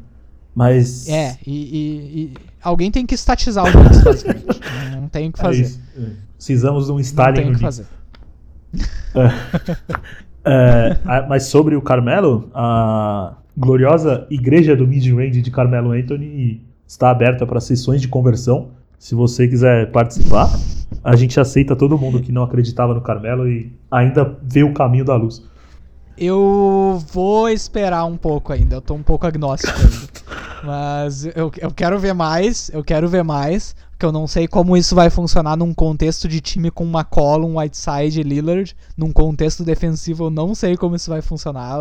[0.55, 1.07] Mas.
[1.07, 4.59] É, e, e, e, alguém tem que estatizar o Knicks, basicamente.
[4.91, 5.79] Não tem o que é fazer.
[5.97, 7.85] É Precisamos de um Stalin Não tem o que fazer.
[10.43, 10.97] É.
[11.05, 17.45] é, mas sobre o Carmelo, uh, gloriosa igreja do mid-range de Carmelo Anthony está aberta
[17.45, 18.69] para sessões de conversão.
[19.01, 20.47] Se você quiser participar,
[21.03, 25.03] a gente aceita todo mundo que não acreditava no Carmelo e ainda vê o caminho
[25.03, 25.41] da luz.
[26.15, 30.07] Eu vou esperar um pouco ainda, eu tô um pouco agnóstico ainda.
[30.63, 34.75] Mas eu, eu quero ver mais, eu quero ver mais, porque eu não sei como
[34.75, 38.75] isso vai funcionar num contexto de time com McCollum, Whiteside e Lillard.
[38.97, 41.77] Num contexto defensivo, eu não sei como isso vai funcionar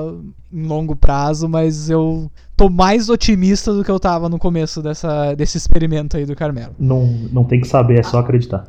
[0.53, 5.35] em longo prazo, mas eu tô mais otimista do que eu tava no começo dessa,
[5.35, 6.75] desse experimento aí do Carmelo.
[6.79, 8.69] Não, não tem que saber, é só acreditar.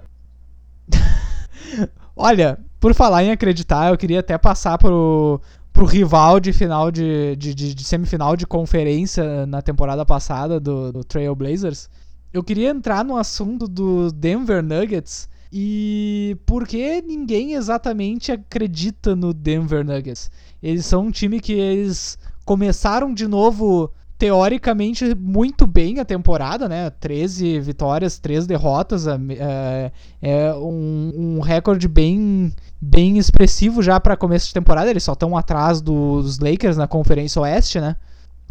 [2.15, 5.41] Olha, por falar em acreditar, eu queria até passar pro,
[5.73, 10.93] pro rival de final de, de, de, de semifinal de conferência na temporada passada do,
[10.93, 11.89] do Trail Blazers.
[12.33, 19.33] Eu queria entrar no assunto do Denver Nuggets e por que ninguém exatamente acredita no
[19.33, 20.31] Denver Nuggets.
[20.63, 26.89] Eles são um time que eles começaram de novo teoricamente muito bem a temporada, né?
[26.91, 29.07] 13 vitórias, 3 derrotas.
[29.07, 29.91] É,
[30.21, 34.89] é um, um recorde bem, bem expressivo já para começo de temporada.
[34.89, 37.97] Eles só estão atrás dos Lakers na Conferência Oeste, né?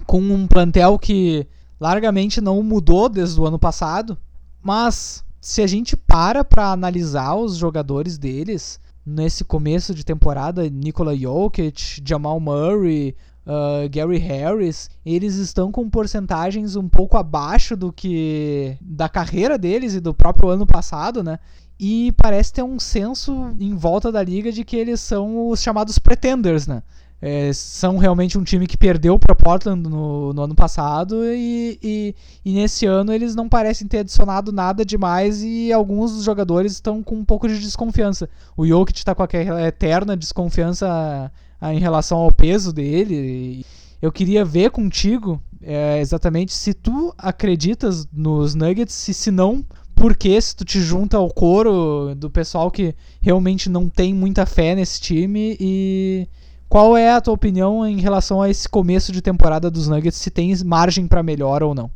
[0.06, 1.46] Com um plantel que
[1.80, 4.16] largamente não mudou desde o ano passado.
[4.62, 11.16] Mas se a gente para para analisar os jogadores deles nesse começo de temporada, Nikola
[11.16, 13.16] Jokic, Jamal Murray,
[13.46, 19.94] uh, Gary Harris, eles estão com porcentagens um pouco abaixo do que da carreira deles
[19.94, 21.38] e do próprio ano passado, né?
[21.78, 25.98] E parece ter um senso em volta da liga de que eles são os chamados
[25.98, 26.82] pretenders, né?
[27.22, 32.14] É, são realmente um time que perdeu para Portland no, no, ano passado e, e,
[32.42, 37.02] e, nesse ano eles não parecem ter adicionado nada demais e alguns dos jogadores estão
[37.02, 38.26] com um pouco de desconfiança.
[38.56, 41.30] O Jokic está com aquela eterna desconfiança
[41.62, 43.66] em relação ao peso dele.
[44.00, 49.62] Eu queria ver contigo é, exatamente se tu acreditas nos Nuggets, se, se não,
[49.94, 54.46] por que se tu te junta ao coro do pessoal que realmente não tem muita
[54.46, 56.26] fé nesse time e
[56.70, 60.30] qual é a tua opinião em relação a esse começo de temporada dos Nuggets, se
[60.30, 61.90] tem margem para melhora ou não?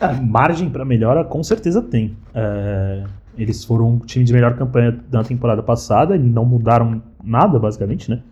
[0.00, 2.16] É, margem para melhora com certeza tem.
[2.34, 3.04] É,
[3.36, 8.22] eles foram um time de melhor campanha da temporada passada não mudaram nada, basicamente, né?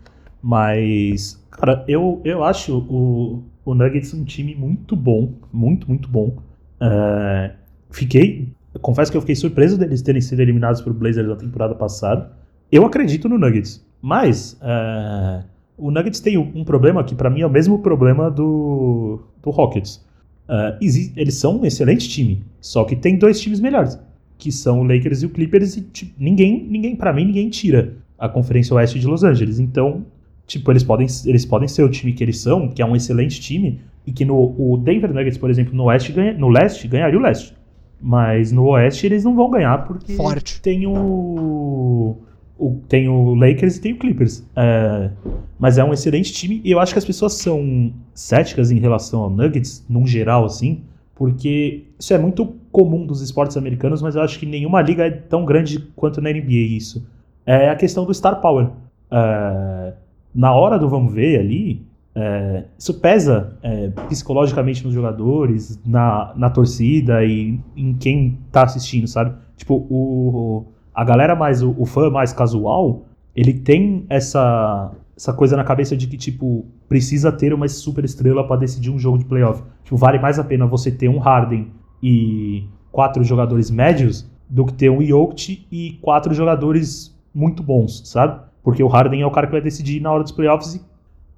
[0.41, 5.31] Mas, cara, eu, eu acho o, o Nuggets um time muito bom.
[5.53, 6.37] Muito, muito bom.
[6.81, 7.51] É,
[7.91, 8.51] fiquei.
[8.81, 12.31] Confesso que eu fiquei surpreso deles terem sido eliminados por Blazers na temporada passada.
[12.71, 13.85] Eu acredito no Nuggets.
[14.07, 15.43] Mas é,
[15.75, 20.05] o Nuggets tem um problema que para mim é o mesmo problema do, do Rockets.
[20.47, 23.99] É, eles são um excelente time, só que tem dois times melhores,
[24.37, 27.93] que são o Lakers e o Clippers, e tipo, ninguém, ninguém para mim, ninguém tira
[28.19, 29.59] a Conferência Oeste de Los Angeles.
[29.59, 30.05] Então,
[30.47, 33.41] Tipo, eles podem, eles podem ser o time que eles são, que é um excelente
[33.41, 37.17] time, e que no o Denver Nuggets, por exemplo, no oeste ganha, no leste ganharia
[37.17, 37.55] o leste.
[37.99, 40.61] Mas no oeste eles não vão ganhar porque Forte.
[40.61, 42.15] tem o,
[42.57, 44.45] o tem o Lakers e tem o Clippers.
[44.55, 45.11] É,
[45.59, 49.21] mas é um excelente time e eu acho que as pessoas são céticas em relação
[49.21, 54.21] ao Nuggets, num geral assim, porque isso é muito comum dos esportes americanos, mas eu
[54.21, 57.07] acho que nenhuma liga é tão grande quanto na NBA isso.
[57.45, 58.69] É a questão do star power.
[59.11, 59.93] É,
[60.33, 66.49] na hora do vamos ver ali, é, isso pesa é, psicologicamente nos jogadores, na, na
[66.49, 69.35] torcida e em quem tá assistindo, sabe?
[69.55, 70.65] Tipo, o,
[70.95, 73.03] a galera mais, o, o fã mais casual,
[73.35, 78.47] ele tem essa, essa coisa na cabeça de que, tipo, precisa ter uma super estrela
[78.47, 79.61] para decidir um jogo de playoff.
[79.83, 81.67] Tipo, vale mais a pena você ter um Harden
[82.01, 88.39] e quatro jogadores médios do que ter um Jokic e quatro jogadores muito bons, sabe?
[88.63, 90.81] Porque o Harden é o cara que vai decidir na hora dos playoffs e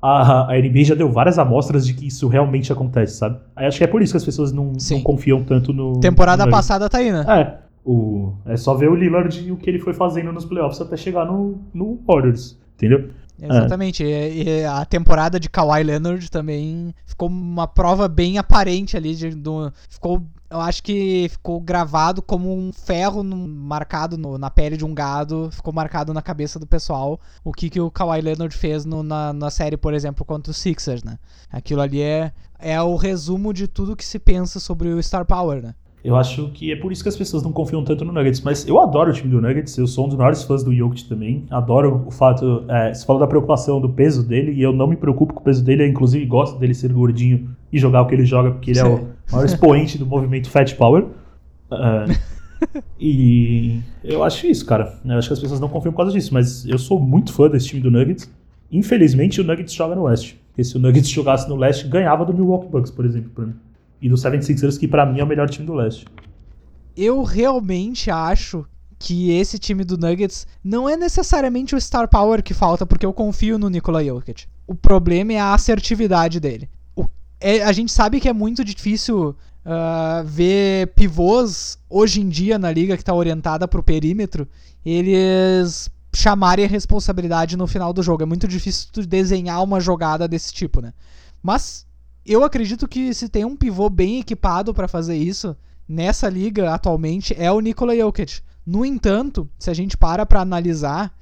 [0.01, 3.39] a, a NBA já deu várias amostras de que isso realmente acontece, sabe?
[3.55, 5.99] Aí acho que é por isso que as pessoas não, não confiam tanto no.
[5.99, 7.25] Temporada no passada tá aí, né?
[7.27, 7.66] É.
[7.89, 10.97] O, é só ver o Lillard e o que ele foi fazendo nos playoffs até
[10.97, 13.09] chegar no, no Warriors, entendeu?
[13.41, 14.03] Exatamente.
[14.03, 14.29] É.
[14.29, 19.15] E, e, a temporada de Kawhi Leonard também ficou uma prova bem aparente ali.
[19.15, 24.49] De, do, ficou, eu acho que ficou gravado como um ferro no, marcado no, na
[24.49, 25.49] pele de um gado.
[25.51, 29.31] Ficou marcado na cabeça do pessoal o que, que o Kawhi Leonard fez no, na,
[29.31, 31.17] na série, por exemplo, contra os Sixers, né?
[31.49, 35.61] Aquilo ali é, é o resumo de tudo que se pensa sobre o Star Power,
[35.61, 35.75] né?
[36.07, 38.39] Eu acho que é por isso que as pessoas não confiam tanto no Nuggets.
[38.39, 41.03] Mas eu adoro o time do Nuggets, eu sou um dos maiores fãs do Jokic
[41.03, 41.45] também.
[41.51, 42.63] Adoro o fato.
[42.69, 45.43] É, você falou da preocupação do peso dele, e eu não me preocupo com o
[45.43, 45.83] peso dele.
[45.83, 48.85] Eu, inclusive, gosto dele ser gordinho e jogar o que ele joga, porque ele Sim.
[48.85, 51.07] é o maior expoente do movimento Fat Power.
[51.69, 52.15] Uh,
[52.97, 54.97] e eu acho isso, cara.
[55.03, 57.49] Eu acho que as pessoas não confiam por causa disso, mas eu sou muito fã
[57.49, 58.31] desse time do Nuggets.
[58.71, 60.39] Infelizmente, o Nuggets joga no Oeste.
[60.51, 63.55] Porque se o Nuggets jogasse no leste, ganhava do Milwaukee Bucks, por exemplo, pra mim.
[64.01, 66.05] E do 76ers, que pra mim é o melhor time do leste.
[66.95, 68.65] Eu realmente acho
[68.99, 73.13] que esse time do Nuggets não é necessariamente o star power que falta, porque eu
[73.13, 74.45] confio no Nikola Jokic.
[74.65, 76.69] O problema é a assertividade dele.
[76.95, 77.05] O,
[77.39, 79.35] é, a gente sabe que é muito difícil
[79.67, 84.47] uh, ver pivôs hoje em dia na liga que está orientada para o perímetro,
[84.85, 88.23] eles chamarem a responsabilidade no final do jogo.
[88.23, 90.93] É muito difícil desenhar uma jogada desse tipo, né?
[91.43, 91.85] Mas
[92.27, 95.55] eu acredito que se tem um pivô bem equipado para fazer isso
[95.87, 98.41] nessa liga atualmente é o Nikola Jokic.
[98.65, 101.13] No entanto, se a gente para para analisar,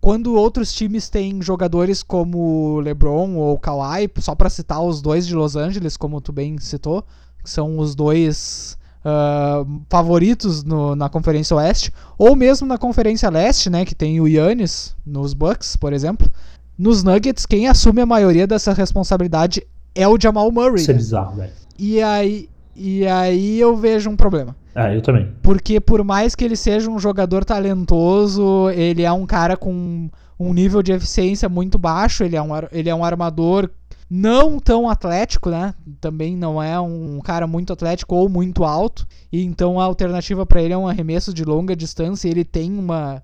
[0.00, 5.34] quando outros times têm jogadores como LeBron ou Kawhi, só para citar os dois de
[5.34, 7.04] Los Angeles, como tu bem citou,
[7.42, 13.68] que são os dois uh, favoritos no, na Conferência Oeste, ou mesmo na Conferência Leste,
[13.68, 16.30] né, que tem o Yannis nos Bucks, por exemplo.
[16.76, 20.76] Nos Nuggets, quem assume a maioria dessa responsabilidade é o Jamal Murray.
[20.76, 20.98] Isso é né?
[20.98, 21.52] bizarro, velho.
[21.78, 24.56] E aí, e aí eu vejo um problema.
[24.74, 25.32] Ah, eu também.
[25.42, 30.52] Porque por mais que ele seja um jogador talentoso, ele é um cara com um
[30.52, 33.70] nível de eficiência muito baixo, ele é um, ele é um armador
[34.10, 35.74] não tão atlético, né?
[36.00, 40.62] Também não é um cara muito atlético ou muito alto, e então a alternativa para
[40.62, 43.22] ele é um arremesso de longa distância, e ele tem uma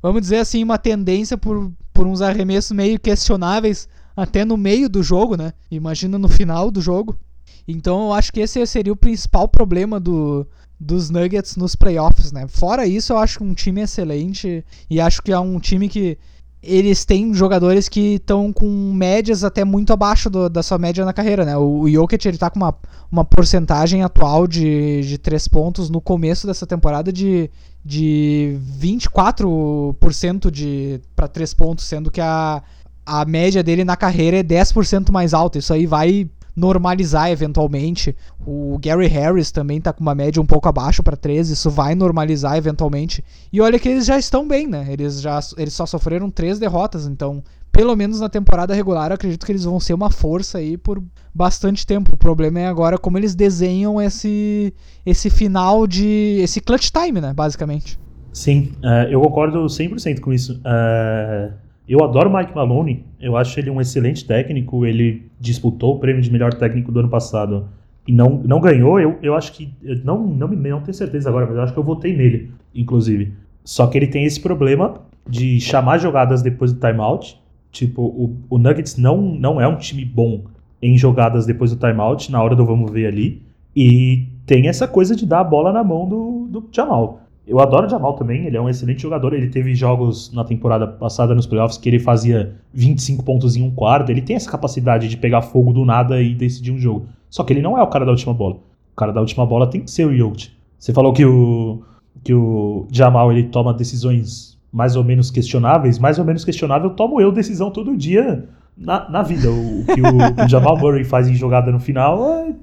[0.00, 5.02] vamos dizer assim, uma tendência por, por uns arremessos meio questionáveis até no meio do
[5.02, 5.52] jogo, né?
[5.70, 7.18] Imagina no final do jogo.
[7.66, 10.46] Então eu acho que esse seria o principal problema do,
[10.78, 12.46] dos Nuggets nos playoffs, né?
[12.48, 16.18] Fora isso, eu acho um time excelente e acho que é um time que
[16.66, 21.12] eles têm jogadores que estão com médias até muito abaixo do, da sua média na
[21.12, 21.56] carreira, né?
[21.56, 22.74] O, o Jokic ele tá com uma,
[23.12, 27.50] uma porcentagem atual de, de 3 pontos no começo dessa temporada de,
[27.84, 32.62] de 24% de para 3 pontos, sendo que a,
[33.04, 35.58] a média dele na carreira é 10% mais alta.
[35.58, 38.14] Isso aí vai normalizar eventualmente.
[38.46, 41.94] O Gary Harris também tá com uma média um pouco abaixo para 13, isso vai
[41.94, 43.24] normalizar eventualmente.
[43.52, 44.86] E olha que eles já estão bem, né?
[44.88, 49.50] Eles já eles só sofreram três derrotas, então pelo menos na temporada regular, acredito que
[49.50, 51.02] eles vão ser uma força aí por
[51.34, 52.14] bastante tempo.
[52.14, 54.72] O problema é agora como eles desenham esse
[55.04, 57.98] esse final de esse clutch time, né, basicamente.
[58.32, 60.60] Sim, uh, eu concordo 100% com isso.
[60.60, 61.52] Uh,
[61.88, 64.86] eu adoro Mike Maloney, eu acho ele um excelente técnico.
[64.86, 67.68] Ele disputou o prêmio de melhor técnico do ano passado
[68.06, 68.98] e não, não ganhou.
[68.98, 69.72] Eu, eu acho que.
[69.82, 73.34] Eu não, não, não tenho certeza agora, mas eu acho que eu votei nele, inclusive.
[73.64, 74.94] Só que ele tem esse problema
[75.28, 77.38] de chamar jogadas depois do timeout.
[77.70, 80.44] Tipo, o, o Nuggets não, não é um time bom
[80.80, 83.42] em jogadas depois do timeout, na hora do vamos ver ali.
[83.74, 87.20] E tem essa coisa de dar a bola na mão do, do Jamal.
[87.46, 89.34] Eu adoro o Jamal também, ele é um excelente jogador.
[89.34, 93.70] Ele teve jogos na temporada passada nos playoffs que ele fazia 25 pontos em um
[93.70, 94.10] quarto.
[94.10, 97.06] Ele tem essa capacidade de pegar fogo do nada e decidir um jogo.
[97.28, 98.54] Só que ele não é o cara da última bola.
[98.92, 100.52] O cara da última bola tem que ser o Jokic.
[100.78, 101.82] Você falou que o,
[102.22, 105.98] que o Jamal ele toma decisões mais ou menos questionáveis.
[105.98, 109.50] Mais ou menos questionável tomo eu decisão todo dia na, na vida.
[109.50, 112.54] O, o que o, o Jamal Murray faz em jogada no final é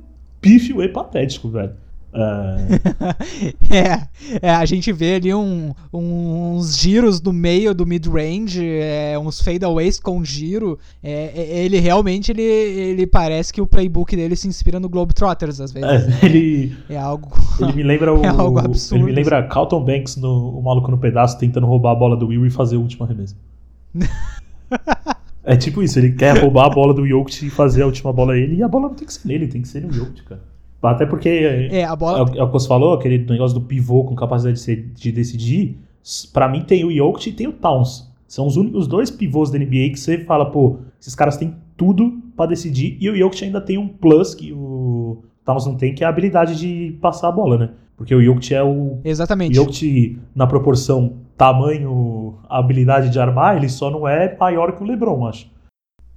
[0.41, 1.74] pífio e patético, velho.
[2.13, 3.71] Uh...
[3.74, 4.08] é,
[4.41, 10.00] é, a gente vê ali um, uns giros no meio do mid-range, é, uns fadeaways
[10.00, 10.78] com giro.
[11.02, 15.62] É, é, ele realmente ele, ele parece que o playbook dele se inspira no Globetrotters
[15.62, 15.89] às vezes.
[15.89, 16.19] É, né?
[16.24, 17.32] ele, é algo.
[17.60, 18.24] Ele me lembra o.
[18.24, 19.02] é algo absurdo.
[19.02, 22.28] Ele me lembra Carlton Banks no o maluco no pedaço tentando roubar a bola do
[22.28, 23.36] Will e fazer o último arremesso.
[25.43, 28.38] é tipo isso, ele quer roubar a bola do Jokic e fazer a última bola
[28.38, 30.51] ele, e a bola não tem que ser nele, tem que ser no Jokic, cara.
[30.82, 32.32] Até porque é, a bola...
[32.34, 35.12] é, é o que você falou, aquele negócio do pivô com capacidade de, ser, de
[35.12, 35.78] decidir.
[36.34, 38.10] Para mim tem o Jokic e tem o Towns.
[38.28, 42.22] São os únicos dois pivôs da NBA que você fala, pô, esses caras têm tudo
[42.36, 42.98] para decidir.
[43.00, 46.10] E o Jokic ainda tem um plus que o Towns não tem, que é a
[46.10, 47.70] habilidade de passar a bola, né?
[47.96, 49.00] Porque o Jokic é o.
[49.04, 49.60] Exatamente.
[49.60, 54.86] O Jokic, na proporção tamanho, habilidade de armar, ele só não é maior que o
[54.86, 55.50] LeBron, acho.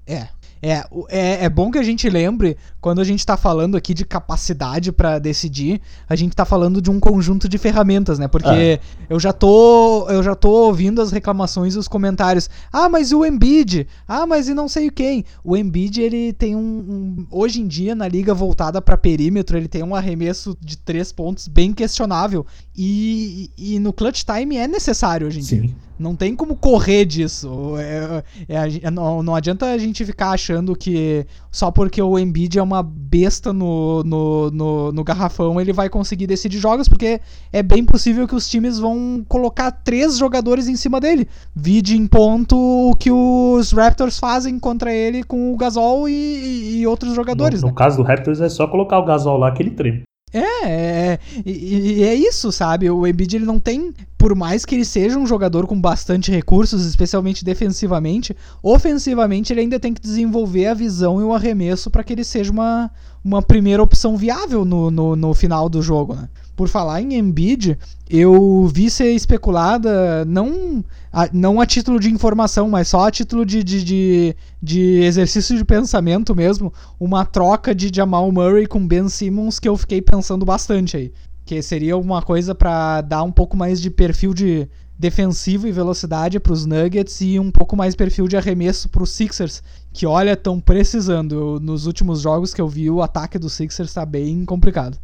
[0.07, 0.29] É,
[0.65, 4.03] é, é, é bom que a gente lembre, quando a gente está falando aqui de
[4.03, 5.79] capacidade para decidir,
[6.09, 8.27] a gente está falando de um conjunto de ferramentas, né?
[8.27, 8.81] Porque é.
[9.11, 12.49] eu já tô eu já tô ouvindo as reclamações e os comentários.
[12.73, 13.87] Ah, mas o Embiid.
[14.09, 15.27] Ah, mas e não sei quem.
[15.45, 19.69] O Embiid, ele tem um, um hoje em dia na liga voltada para perímetro, ele
[19.69, 25.27] tem um arremesso de três pontos bem questionável e, e no clutch time é necessário
[25.27, 25.61] hoje em Sim.
[25.61, 25.77] dia.
[26.05, 27.79] Não tem como correr disso.
[27.79, 32.59] É, é, é, não, não, adianta a gente ficar achando que só porque o Embiid
[32.59, 37.63] é uma besta no, no, no, no, garrafão ele vai conseguir decidir jogos, porque é
[37.63, 41.27] bem possível que os times vão colocar três jogadores em cima dele.
[41.57, 46.87] Vide em ponto o que os Raptors fazem contra ele com o Gasol e, e
[46.87, 47.63] outros jogadores.
[47.63, 47.71] No, né?
[47.71, 50.03] no caso do Raptors é só colocar o Gasol lá que ele treme.
[50.35, 52.91] É, é e, e, é isso, sabe?
[52.91, 56.85] O Embiid ele não tem, por mais que ele seja um jogador com bastante recursos,
[56.85, 62.13] especialmente defensivamente, ofensivamente ele ainda tem que desenvolver a visão e o arremesso para que
[62.13, 62.91] ele seja uma,
[63.25, 66.29] uma primeira opção viável no, no, no final do jogo, né?
[66.57, 67.77] Por falar em Embiid,
[68.09, 73.45] eu vi ser especulada, não a, não a título de informação, mas só a título
[73.45, 79.09] de, de, de, de, exercício de pensamento mesmo, uma troca de Jamal Murray com Ben
[79.09, 81.13] Simmons que eu fiquei pensando bastante aí.
[81.45, 86.39] Que seria uma coisa para dar um pouco mais de perfil de defensivo e velocidade
[86.39, 90.33] para os Nuggets e um pouco mais perfil de arremesso para os Sixers, que olha,
[90.33, 91.59] estão precisando.
[91.61, 94.99] Nos últimos jogos que eu vi, o ataque dos Sixers está bem complicado.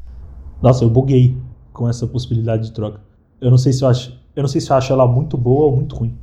[0.63, 1.37] Nossa, eu buguei
[1.73, 3.01] com essa possibilidade de troca.
[3.41, 5.67] Eu não sei se eu acho, eu não sei se eu acho ela muito boa
[5.67, 6.15] ou muito ruim.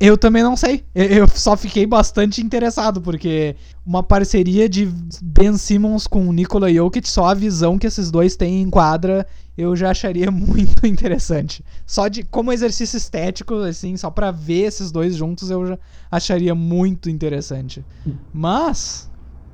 [0.00, 0.84] Eu também não sei.
[0.94, 4.88] Eu só fiquei bastante interessado, porque uma parceria de
[5.20, 9.26] Ben Simmons com Nikola Jokic, só a visão que esses dois têm em quadra,
[9.56, 11.64] eu já acharia muito interessante.
[11.84, 15.78] Só de como exercício estético, assim, só para ver esses dois juntos, eu já
[16.10, 17.84] acharia muito interessante.
[18.32, 19.10] Mas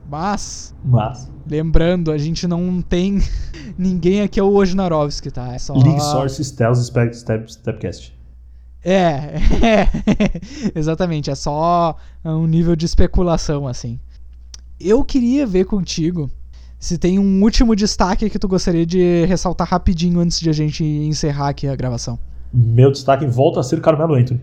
[0.09, 1.31] mas, Mas.
[1.49, 3.19] lembrando, a gente não tem
[3.79, 5.55] ninguém aqui é o Wojnarowski, tá?
[5.55, 5.75] É só...
[5.75, 8.15] League Sources tells step, Stepcast.
[8.85, 9.89] É, é,
[10.75, 13.99] exatamente, é só um nível de especulação, assim.
[14.79, 16.31] Eu queria ver contigo
[16.79, 20.85] se tem um último destaque que tu gostaria de ressaltar rapidinho antes de a gente
[20.85, 22.19] encerrar aqui a gravação.
[22.53, 24.41] Meu destaque volta a ser Carmelo Anthony.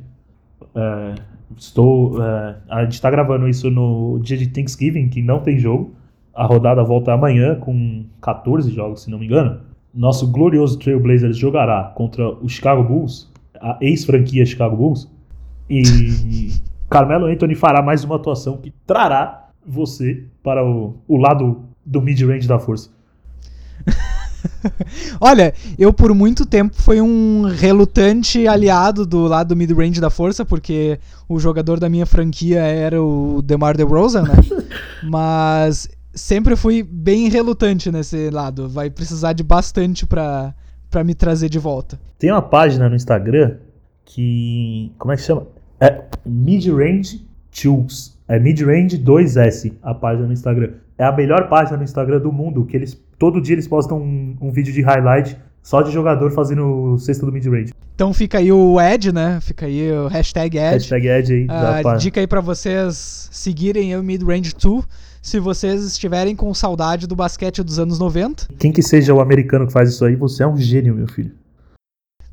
[0.74, 1.16] É,
[1.58, 2.18] Estou.
[2.18, 5.94] Uh, a gente está gravando isso no dia de Thanksgiving, que não tem jogo.
[6.34, 9.60] A rodada volta amanhã com 14 jogos, se não me engano.
[9.94, 15.12] Nosso glorioso Trailblazers jogará contra o Chicago Bulls, a ex-franquia Chicago Bulls.
[15.70, 15.84] E
[16.90, 22.48] Carmelo Anthony fará mais uma atuação que trará você para o, o lado do mid-range
[22.48, 22.90] da força.
[25.20, 30.46] Olha, eu por muito tempo fui um relutante aliado do lado do mid-range da força,
[30.46, 34.34] porque o jogador da minha franquia era o DeMar DeRozan, né?
[35.04, 38.68] Mas sempre fui bem relutante nesse lado.
[38.70, 40.54] Vai precisar de bastante pra,
[40.90, 42.00] pra me trazer de volta.
[42.18, 43.56] Tem uma página no Instagram
[44.06, 44.92] que.
[44.98, 45.48] Como é que chama?
[45.80, 48.18] É Midrange Tools.
[48.28, 50.74] É Midrange 2S, a página no Instagram.
[50.98, 54.36] É a melhor página no Instagram do mundo, que eles todo dia eles postam um,
[54.42, 57.72] um vídeo de highlight só de jogador fazendo cesta do mid-range.
[57.94, 59.40] Então fica aí o Ed, né?
[59.40, 60.74] Fica aí o hashtag Ed.
[60.74, 61.46] Hashtag Ed aí.
[61.46, 64.86] Uh, dica aí pra vocês seguirem o Mid-Range 2
[65.22, 68.48] se vocês estiverem com saudade do basquete dos anos 90.
[68.58, 71.32] Quem que seja o americano que faz isso aí, você é um gênio, meu filho.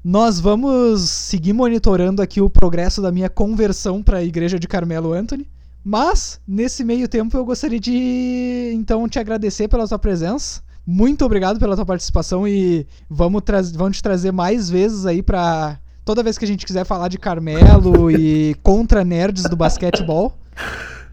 [0.02, 5.12] Nós vamos seguir monitorando aqui o progresso da minha conversão para a igreja de Carmelo
[5.12, 5.46] Anthony.
[5.84, 11.60] Mas, nesse meio tempo, eu gostaria de então te agradecer pela sua presença muito obrigado
[11.60, 13.42] pela tua participação e vamos,
[13.74, 15.78] vamos te trazer mais vezes aí pra.
[16.02, 20.32] Toda vez que a gente quiser falar de Carmelo e contra nerds do basquetebol.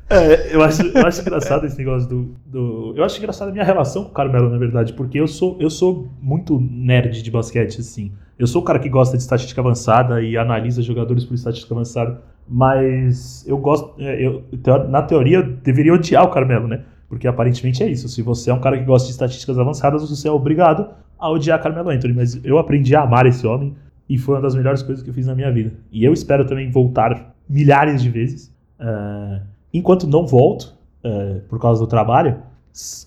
[0.09, 2.93] É, eu acho, eu acho engraçado esse negócio do, do.
[2.95, 5.69] Eu acho engraçado a minha relação com o Carmelo, na verdade, porque eu sou, eu
[5.69, 8.13] sou muito nerd de basquete, assim.
[8.39, 12.21] Eu sou o cara que gosta de estatística avançada e analisa jogadores por estatística avançada,
[12.47, 13.93] mas eu gosto.
[13.99, 14.41] É, eu,
[14.87, 16.85] na teoria, eu deveria odiar o Carmelo, né?
[17.15, 18.09] Porque aparentemente é isso.
[18.09, 21.63] Se você é um cara que gosta de estatísticas avançadas, você é obrigado a odiar
[21.63, 22.13] Carmelo Anthony.
[22.13, 23.73] Mas eu aprendi a amar esse homem
[24.09, 25.71] e foi uma das melhores coisas que eu fiz na minha vida.
[25.93, 28.53] E eu espero também voltar milhares de vezes.
[28.77, 29.39] Uh,
[29.73, 32.35] enquanto não volto, uh, por causa do trabalho,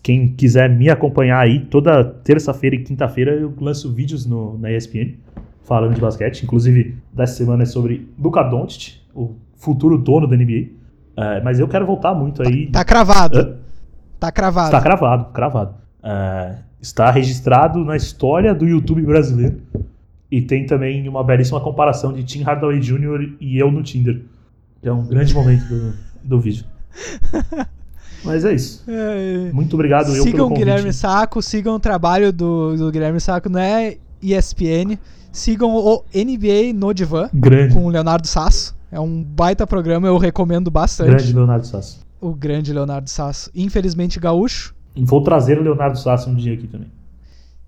[0.03, 5.17] quem quiser me acompanhar aí, toda terça-feira e quinta-feira eu lanço vídeos no, na ESPN
[5.65, 6.45] falando de basquete.
[6.45, 10.71] Inclusive, dessa semana é sobre Luka Doncic, o futuro dono da NBA.
[11.15, 12.69] Uh, eh, mas eu quero voltar muito aí.
[12.69, 13.58] Tá, tá cravado.
[14.19, 14.67] Tá cravado.
[14.67, 15.75] Está cravado, cravado.
[16.03, 19.61] Uh, está registrado na história do YouTube brasileiro.
[20.31, 23.37] E tem também uma belíssima comparação de Tim Hardaway Jr.
[23.41, 24.23] e eu no Tinder.
[24.83, 26.65] Que é um grande momento do, do vídeo.
[28.25, 28.85] Mas é isso.
[28.89, 33.49] É, Muito obrigado eu Sigam o Guilherme Saco, sigam o trabalho do, do Guilherme Saco
[33.49, 34.99] na é ESPN.
[35.31, 37.75] Sigam o NBA no Divan Grande.
[37.75, 38.77] com o Leonardo Sasso.
[38.91, 41.11] É um baita programa, eu recomendo bastante.
[41.11, 43.51] Grande Leonardo Sasso o grande Leonardo Sasso.
[43.55, 44.75] Infelizmente gaúcho.
[44.97, 46.91] Vou trazer o Leonardo Sasso um dia aqui também.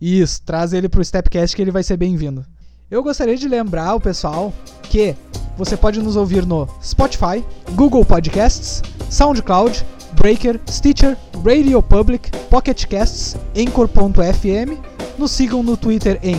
[0.00, 2.44] Isso, traz ele pro Stepcast que ele vai ser bem-vindo.
[2.90, 5.14] Eu gostaria de lembrar o pessoal que
[5.56, 7.44] Você pode nos ouvir no Spotify,
[7.74, 9.84] Google Podcasts, SoundCloud,
[10.14, 14.78] Breaker, Stitcher, Radio Public, Pocket Casts, Anchor.fm.
[15.18, 16.36] Nos sigam no Twitter em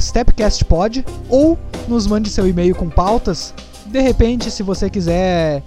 [0.00, 3.54] StepCastPod ou nos mande seu e-mail com pautas.
[3.86, 5.62] De repente, se você quiser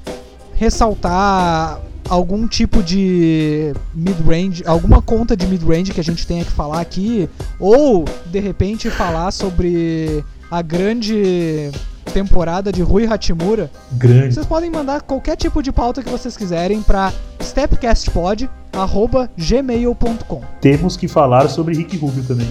[0.58, 1.80] ressaltar
[2.10, 7.30] algum tipo de mid-range, alguma conta de mid-range que a gente tenha que falar aqui,
[7.60, 11.70] ou de repente falar sobre a grande
[12.14, 14.34] temporada de Rui Hachimura, Grande.
[14.36, 20.42] vocês podem mandar qualquer tipo de pauta que vocês quiserem para stepcastpod@gmail.com.
[20.62, 22.48] Temos que falar sobre Rick Rubio também.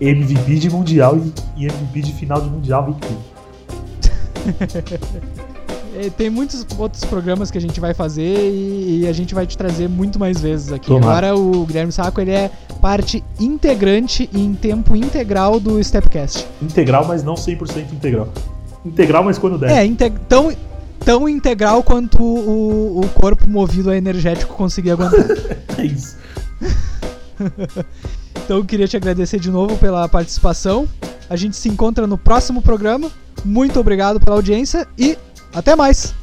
[0.00, 3.24] MVP de Mundial e- e MVP de final de Mundial, Rick Rubio.
[5.98, 9.46] É, Tem muitos outros programas que a gente vai fazer e, e a gente vai
[9.46, 10.94] te trazer muito mais vezes aqui.
[10.94, 16.46] Agora o Guilherme Saco ele é parte integrante e em tempo integral do Stepcast.
[16.62, 18.28] Integral, mas não 100% integral.
[18.84, 19.70] Integral, mas quando der.
[19.70, 20.52] É, inte- tão,
[21.04, 25.20] tão integral quanto o, o corpo movido a energético conseguir aguentar.
[25.78, 26.16] É isso.
[28.44, 30.88] então eu queria te agradecer de novo pela participação.
[31.28, 33.10] A gente se encontra no próximo programa.
[33.44, 35.18] Muito obrigado pela audiência e
[35.56, 36.14] até mais!